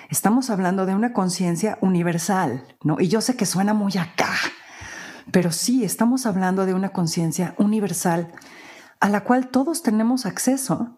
estamos 0.09 0.49
hablando 0.49 0.85
de 0.85 0.95
una 0.95 1.13
conciencia 1.13 1.77
universal, 1.81 2.65
¿no? 2.83 2.97
Y 2.99 3.07
yo 3.07 3.21
sé 3.21 3.35
que 3.37 3.45
suena 3.45 3.75
muy 3.75 3.93
acá, 3.97 4.33
pero 5.31 5.51
sí, 5.51 5.83
estamos 5.83 6.25
hablando 6.25 6.65
de 6.65 6.73
una 6.73 6.89
conciencia 6.89 7.53
universal 7.59 8.31
a 8.99 9.09
la 9.09 9.23
cual 9.23 9.49
todos 9.49 9.83
tenemos 9.83 10.25
acceso 10.25 10.97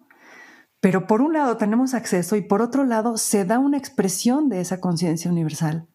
pero 0.80 1.06
por 1.06 1.22
un 1.22 1.32
lado 1.32 1.56
tenemos 1.56 1.94
acceso 1.94 2.36
y 2.36 2.42
por 2.42 2.62
otro 2.62 2.84
lado 2.84 3.16
se 3.16 3.44
da 3.44 3.58
una 3.58 3.78
expresión 3.78 4.48
de 4.48 4.60
esa 4.60 4.80
conciencia 4.80 5.30
universal 5.30 5.88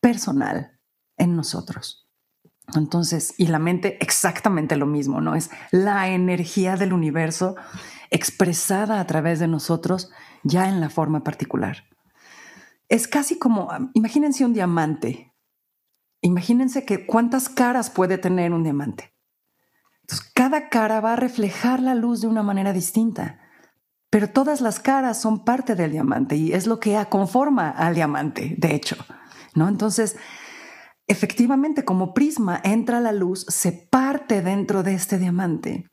personal 0.00 0.78
en 1.16 1.36
nosotros. 1.36 2.09
Entonces, 2.74 3.34
y 3.36 3.46
la 3.46 3.58
mente 3.58 3.98
exactamente 4.00 4.76
lo 4.76 4.86
mismo, 4.86 5.20
¿no? 5.20 5.34
Es 5.34 5.50
la 5.70 6.08
energía 6.08 6.76
del 6.76 6.92
universo 6.92 7.56
expresada 8.10 9.00
a 9.00 9.06
través 9.06 9.38
de 9.38 9.48
nosotros 9.48 10.10
ya 10.42 10.68
en 10.68 10.80
la 10.80 10.90
forma 10.90 11.22
particular. 11.22 11.84
Es 12.88 13.06
casi 13.08 13.38
como, 13.38 13.68
imagínense 13.94 14.44
un 14.44 14.52
diamante. 14.52 15.32
Imagínense 16.22 16.84
que 16.84 17.06
cuántas 17.06 17.48
caras 17.48 17.90
puede 17.90 18.18
tener 18.18 18.52
un 18.52 18.62
diamante. 18.62 19.14
Cada 20.34 20.68
cara 20.68 21.00
va 21.00 21.12
a 21.12 21.16
reflejar 21.16 21.80
la 21.80 21.94
luz 21.94 22.20
de 22.20 22.26
una 22.26 22.42
manera 22.42 22.72
distinta 22.72 23.40
pero 24.10 24.28
todas 24.28 24.60
las 24.60 24.80
caras 24.80 25.20
son 25.20 25.44
parte 25.44 25.76
del 25.76 25.92
diamante 25.92 26.34
y 26.34 26.52
es 26.52 26.66
lo 26.66 26.80
que 26.80 27.02
conforma 27.08 27.70
al 27.70 27.94
diamante, 27.94 28.56
de 28.58 28.74
hecho, 28.74 28.96
¿no? 29.54 29.68
Entonces, 29.68 30.16
efectivamente, 31.10 31.84
como 31.84 32.14
prisma 32.14 32.60
entra 32.62 33.00
la 33.00 33.10
luz, 33.10 33.44
se 33.48 33.72
parte 33.72 34.42
dentro 34.42 34.84
de 34.84 34.94
este 34.94 35.18
diamante 35.18 35.90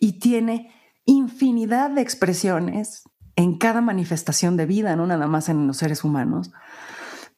y 0.00 0.18
tiene 0.18 0.72
infinidad 1.04 1.90
de 1.90 2.00
expresiones 2.00 3.04
en 3.36 3.58
cada 3.58 3.82
manifestación 3.82 4.56
de 4.56 4.64
vida, 4.64 4.96
no 4.96 5.06
nada 5.06 5.26
más 5.26 5.50
en 5.50 5.66
los 5.66 5.76
seres 5.76 6.04
humanos, 6.04 6.52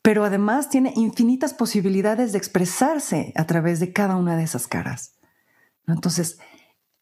pero 0.01 0.25
además 0.25 0.71
tiene 0.71 0.93
infinitas 0.95 1.55
posibilidades 1.55 2.31
de 2.31 2.39
expresarse 2.39 3.33
a 3.35 3.47
través 3.47 3.81
de 3.81 3.93
cada 3.93 4.15
una 4.15 4.37
de 4.37 4.45
esas 4.45 4.69
caras. 4.69 5.19
Entonces, 5.89 6.39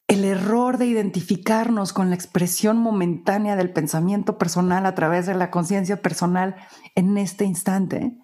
el 0.08 0.24
error 0.24 0.78
de 0.78 0.86
identificarnos 0.86 1.92
con 1.92 2.08
la 2.08 2.16
expresión 2.16 2.78
momentánea 2.78 3.54
del 3.54 3.70
pensamiento 3.70 4.38
personal 4.38 4.86
a 4.86 4.94
través 4.94 5.26
de 5.26 5.34
la 5.34 5.50
conciencia 5.50 6.00
personal 6.00 6.56
en 6.94 7.18
este 7.18 7.44
instante 7.44 8.16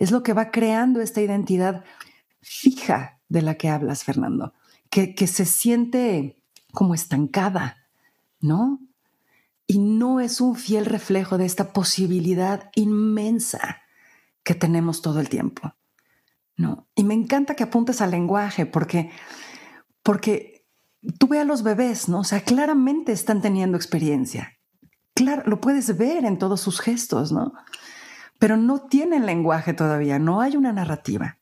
es 0.00 0.10
lo 0.10 0.24
que 0.24 0.32
va 0.32 0.50
creando 0.50 1.00
esta 1.00 1.20
identidad 1.20 1.84
fija 2.40 3.20
de 3.28 3.42
la 3.42 3.54
que 3.54 3.68
hablas, 3.68 4.02
Fernando, 4.02 4.54
que, 4.88 5.14
que 5.14 5.28
se 5.28 5.44
siente 5.44 6.42
como 6.72 6.94
estancada, 6.94 7.76
¿no? 8.40 8.80
Y 9.66 9.78
no 9.78 10.18
es 10.18 10.40
un 10.40 10.56
fiel 10.56 10.86
reflejo 10.86 11.38
de 11.38 11.44
esta 11.44 11.72
posibilidad 11.72 12.70
inmensa 12.74 13.82
que 14.42 14.54
tenemos 14.54 15.02
todo 15.02 15.20
el 15.20 15.28
tiempo, 15.28 15.74
¿no? 16.56 16.88
Y 16.94 17.04
me 17.04 17.14
encanta 17.14 17.54
que 17.54 17.64
apuntes 17.64 18.00
al 18.00 18.10
lenguaje 18.10 18.64
porque, 18.64 19.10
porque 20.02 20.66
tú 21.18 21.28
ve 21.28 21.40
a 21.40 21.44
los 21.44 21.62
bebés, 21.62 22.08
¿no? 22.08 22.20
O 22.20 22.24
sea, 22.24 22.40
claramente 22.40 23.12
están 23.12 23.42
teniendo 23.42 23.76
experiencia. 23.76 24.58
Claro, 25.14 25.42
lo 25.44 25.60
puedes 25.60 25.94
ver 25.98 26.24
en 26.24 26.38
todos 26.38 26.62
sus 26.62 26.80
gestos, 26.80 27.32
¿no? 27.32 27.52
Pero 28.40 28.56
no 28.56 28.80
tienen 28.80 29.26
lenguaje 29.26 29.74
todavía, 29.74 30.18
no 30.18 30.40
hay 30.40 30.56
una 30.56 30.72
narrativa. 30.72 31.38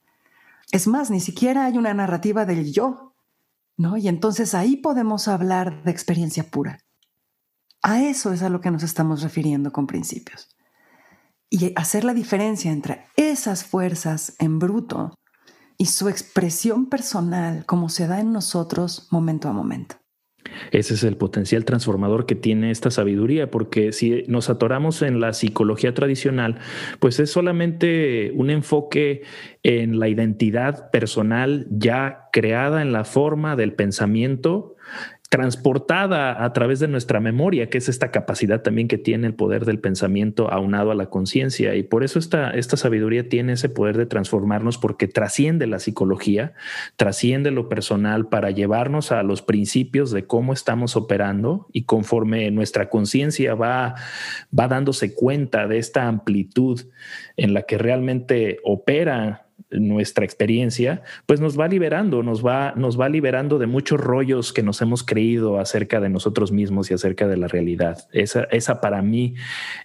Es 0.72 0.87
más, 0.87 1.11
ni 1.11 1.20
siquiera 1.20 1.64
hay 1.64 1.78
una 1.78 1.94
narrativa 1.94 2.44
del 2.44 2.72
yo, 2.72 3.14
¿no? 3.76 3.96
Y 3.96 4.08
entonces 4.08 4.52
ahí 4.52 4.76
podemos 4.76 5.28
hablar 5.28 5.84
de 5.84 5.92
experiencia 5.92 6.50
pura. 6.50 6.80
A 7.82 8.02
eso 8.02 8.32
es 8.32 8.42
a 8.42 8.48
lo 8.48 8.61
que 8.61 8.72
nos 8.72 8.82
estamos 8.82 9.22
refiriendo 9.22 9.72
con 9.72 9.87
principios. 9.87 10.48
Y 11.48 11.72
hacer 11.76 12.02
la 12.02 12.14
diferencia 12.14 12.72
entre 12.72 13.06
esas 13.16 13.64
fuerzas 13.64 14.34
en 14.40 14.58
bruto 14.58 15.14
y 15.78 15.87
su 15.87 16.08
expresión 16.08 16.87
personal 16.87 17.64
como 17.64 17.88
se 17.88 18.08
da 18.08 18.18
en 18.18 18.32
nosotros 18.32 19.06
momento 19.12 19.48
a 19.48 19.52
momento. 19.52 19.96
Ese 20.70 20.94
es 20.94 21.04
el 21.04 21.16
potencial 21.16 21.64
transformador 21.64 22.26
que 22.26 22.34
tiene 22.34 22.70
esta 22.70 22.90
sabiduría, 22.90 23.50
porque 23.50 23.92
si 23.92 24.24
nos 24.28 24.50
atoramos 24.50 25.02
en 25.02 25.20
la 25.20 25.32
psicología 25.32 25.94
tradicional, 25.94 26.58
pues 27.00 27.20
es 27.20 27.30
solamente 27.30 28.32
un 28.34 28.50
enfoque 28.50 29.22
en 29.62 29.98
la 29.98 30.08
identidad 30.08 30.90
personal 30.90 31.66
ya 31.70 32.28
creada 32.32 32.82
en 32.82 32.92
la 32.92 33.04
forma 33.04 33.56
del 33.56 33.72
pensamiento 33.74 34.76
transportada 35.29 36.43
a 36.43 36.53
través 36.55 36.81
de 36.81 36.88
nuestra 36.88 37.21
memoria, 37.21 37.69
que 37.69 37.77
es 37.77 37.91
esta 37.91 38.11
capacidad 38.11 38.62
también 38.62 38.88
que 38.88 38.97
tiene 38.97 39.27
el 39.27 39.35
poder 39.35 39.67
del 39.67 39.79
pensamiento 39.79 40.51
aunado 40.51 40.91
a 40.91 40.95
la 40.95 41.11
conciencia. 41.11 41.75
Y 41.75 41.83
por 41.83 42.03
eso 42.03 42.19
esta, 42.19 42.51
esta 42.51 42.79
sabiduría 42.79 43.29
tiene 43.29 43.53
ese 43.53 43.69
poder 43.69 43.99
de 43.99 44.07
transformarnos 44.07 44.79
porque 44.79 45.07
trasciende 45.07 45.67
la 45.67 45.81
psicología, 45.81 46.55
trasciende 46.97 47.51
lo 47.51 47.69
personal 47.69 48.29
para 48.29 48.51
llevarnos 48.51 49.12
a 49.12 49.23
los 49.23 49.43
principios 49.43 50.12
de 50.12 50.27
cómo 50.27 50.55
estamos 50.55 50.97
operando 50.97 51.67
y 51.73 51.83
conforme 51.85 52.51
nuestra 52.51 52.88
conciencia 52.88 53.55
va, 53.55 53.97
va 54.59 54.69
dándose 54.69 55.14
cuenta 55.14 55.67
de 55.67 55.77
esta 55.77 56.09
amplitud 56.09 56.87
en 57.37 57.53
la 57.53 57.62
que 57.62 57.77
realmente 57.77 58.61
opera 58.64 59.47
nuestra 59.71 60.25
experiencia, 60.25 61.03
pues 61.27 61.40
nos 61.40 61.59
va 61.59 61.68
liberando, 61.68 62.23
nos 62.23 62.44
va, 62.44 62.73
nos 62.77 62.99
va 62.99 63.09
liberando 63.09 63.59
de 63.59 63.66
muchos 63.66 64.01
rollos 64.01 64.53
que 64.53 64.62
nos 64.62 64.81
hemos 64.81 65.03
creído 65.03 65.59
acerca 65.59 66.01
de 66.01 66.09
nosotros 66.09 66.53
mismos 66.53 66.90
y 66.90 66.94
acerca 66.94 67.29
de 67.29 67.37
la 67.37 67.49
realidad. 67.49 68.09
Esa, 68.12 68.44
esa 68.44 68.81
para 68.81 69.03
mí 69.03 69.35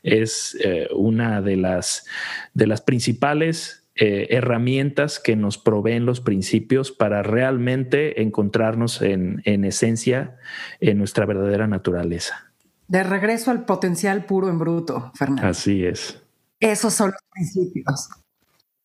es 0.02 0.58
eh, 0.64 0.88
una 0.96 1.42
de 1.42 1.58
las, 1.58 2.06
de 2.54 2.68
las 2.68 2.82
principales 2.82 3.86
eh, 3.96 4.28
herramientas 4.32 5.20
que 5.20 5.36
nos 5.36 5.58
proveen 5.58 6.06
los 6.06 6.22
principios 6.22 6.92
para 6.92 7.22
realmente 7.22 8.22
encontrarnos 8.22 9.02
en, 9.02 9.42
en 9.46 9.66
esencia 9.66 10.38
en 10.80 10.98
nuestra 10.98 11.26
verdadera 11.26 11.68
naturaleza. 11.68 12.52
De 12.88 13.04
regreso 13.04 13.52
al 13.52 13.66
potencial 13.66 14.26
puro 14.26 14.50
en 14.50 14.60
bruto, 14.60 15.12
Fernando. 15.16 15.48
Así 15.48 15.86
es. 15.86 16.22
Esos 16.60 16.94
son 16.94 17.12
los 17.12 17.22
principios 17.34 18.10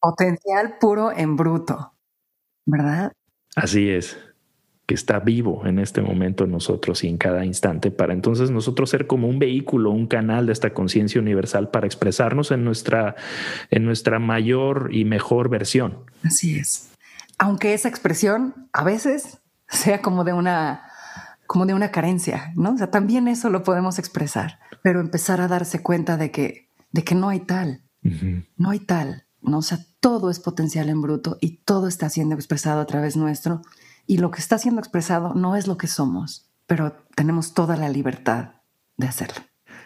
potencial 0.00 0.76
puro 0.80 1.12
en 1.12 1.36
bruto, 1.36 1.92
¿verdad? 2.66 3.12
Así 3.56 3.90
es, 3.90 4.16
que 4.86 4.94
está 4.94 5.20
vivo 5.20 5.66
en 5.66 5.78
este 5.78 6.00
momento 6.00 6.44
en 6.44 6.52
nosotros 6.52 7.04
y 7.04 7.08
en 7.08 7.18
cada 7.18 7.44
instante 7.44 7.90
para 7.90 8.14
entonces 8.14 8.50
nosotros 8.50 8.88
ser 8.88 9.06
como 9.06 9.28
un 9.28 9.38
vehículo, 9.38 9.90
un 9.90 10.06
canal 10.06 10.46
de 10.46 10.52
esta 10.52 10.72
conciencia 10.72 11.20
universal 11.20 11.70
para 11.70 11.86
expresarnos 11.86 12.50
en 12.52 12.64
nuestra, 12.64 13.14
en 13.70 13.84
nuestra 13.84 14.18
mayor 14.18 14.88
y 14.92 15.04
mejor 15.04 15.50
versión. 15.50 16.04
Así 16.24 16.58
es. 16.58 16.90
Aunque 17.38 17.74
esa 17.74 17.88
expresión 17.88 18.68
a 18.72 18.82
veces 18.82 19.38
sea 19.68 20.00
como 20.00 20.24
de 20.24 20.32
una 20.32 20.84
como 21.46 21.64
de 21.64 21.72
una 21.72 21.90
carencia, 21.90 22.52
¿no? 22.56 22.74
O 22.74 22.76
sea, 22.76 22.90
también 22.90 23.26
eso 23.26 23.48
lo 23.48 23.62
podemos 23.62 23.98
expresar, 23.98 24.58
pero 24.82 25.00
empezar 25.00 25.40
a 25.40 25.48
darse 25.48 25.82
cuenta 25.82 26.18
de 26.18 26.30
que 26.30 26.68
de 26.92 27.04
que 27.04 27.14
no 27.14 27.28
hay 27.28 27.40
tal, 27.40 27.82
No 28.56 28.70
hay 28.70 28.80
tal, 28.80 29.26
¿no? 29.48 29.58
O 29.58 29.62
sea, 29.62 29.78
todo 30.00 30.30
es 30.30 30.40
potencial 30.40 30.88
en 30.88 31.02
bruto 31.02 31.38
y 31.40 31.58
todo 31.58 31.88
está 31.88 32.08
siendo 32.08 32.34
expresado 32.34 32.80
a 32.80 32.86
través 32.86 33.16
nuestro. 33.16 33.62
Y 34.06 34.18
lo 34.18 34.30
que 34.30 34.40
está 34.40 34.58
siendo 34.58 34.80
expresado 34.80 35.34
no 35.34 35.56
es 35.56 35.66
lo 35.66 35.76
que 35.76 35.86
somos, 35.86 36.50
pero 36.66 36.96
tenemos 37.14 37.54
toda 37.54 37.76
la 37.76 37.88
libertad 37.88 38.52
de 38.96 39.06
hacerlo. 39.06 39.42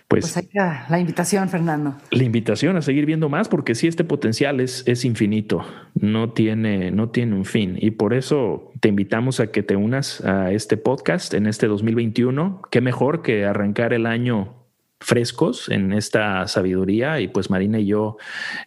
Pues, 0.08 0.32
pues 0.32 0.36
ahí 0.36 0.48
la 0.90 0.98
invitación, 0.98 1.48
Fernando. 1.48 1.96
La 2.10 2.24
invitación 2.24 2.76
a 2.76 2.82
seguir 2.82 3.06
viendo 3.06 3.30
más, 3.30 3.48
porque 3.48 3.74
sí, 3.74 3.86
este 3.86 4.04
potencial 4.04 4.60
es, 4.60 4.82
es 4.86 5.06
infinito, 5.06 5.64
no 5.94 6.32
tiene, 6.32 6.90
no 6.90 7.08
tiene 7.08 7.34
un 7.34 7.46
fin. 7.46 7.78
Y 7.80 7.92
por 7.92 8.12
eso 8.12 8.72
te 8.80 8.88
invitamos 8.88 9.40
a 9.40 9.46
que 9.46 9.62
te 9.62 9.74
unas 9.74 10.20
a 10.22 10.52
este 10.52 10.76
podcast 10.76 11.32
en 11.32 11.46
este 11.46 11.66
2021. 11.66 12.60
Qué 12.70 12.82
mejor 12.82 13.22
que 13.22 13.46
arrancar 13.46 13.94
el 13.94 14.04
año 14.04 14.61
frescos 15.02 15.68
en 15.68 15.92
esta 15.92 16.46
sabiduría 16.48 17.20
y 17.20 17.28
pues 17.28 17.50
Marina 17.50 17.78
y 17.78 17.86
yo 17.86 18.16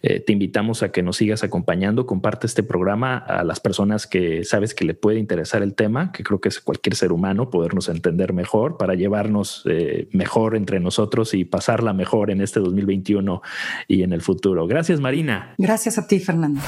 eh, 0.02 0.20
te 0.20 0.32
invitamos 0.32 0.82
a 0.82 0.92
que 0.92 1.02
nos 1.02 1.16
sigas 1.16 1.42
acompañando, 1.42 2.06
comparte 2.06 2.46
este 2.46 2.62
programa 2.62 3.16
a 3.16 3.44
las 3.44 3.60
personas 3.60 4.06
que 4.06 4.44
sabes 4.44 4.74
que 4.74 4.84
le 4.84 4.94
puede 4.94 5.18
interesar 5.18 5.62
el 5.62 5.74
tema, 5.74 6.12
que 6.12 6.22
creo 6.22 6.40
que 6.40 6.48
es 6.48 6.60
cualquier 6.60 6.94
ser 6.94 7.12
humano, 7.12 7.50
podernos 7.50 7.88
entender 7.88 8.32
mejor 8.32 8.76
para 8.76 8.94
llevarnos 8.94 9.62
eh, 9.66 10.08
mejor 10.12 10.56
entre 10.56 10.80
nosotros 10.80 11.34
y 11.34 11.44
pasarla 11.44 11.92
mejor 11.92 12.30
en 12.30 12.40
este 12.40 12.60
2021 12.60 13.42
y 13.88 14.02
en 14.02 14.12
el 14.12 14.22
futuro. 14.22 14.66
Gracias 14.66 15.00
Marina. 15.00 15.54
Gracias 15.58 15.98
a 15.98 16.06
ti 16.06 16.20
Fernando. 16.20 16.60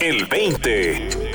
El 0.00 0.26
20 0.26 1.29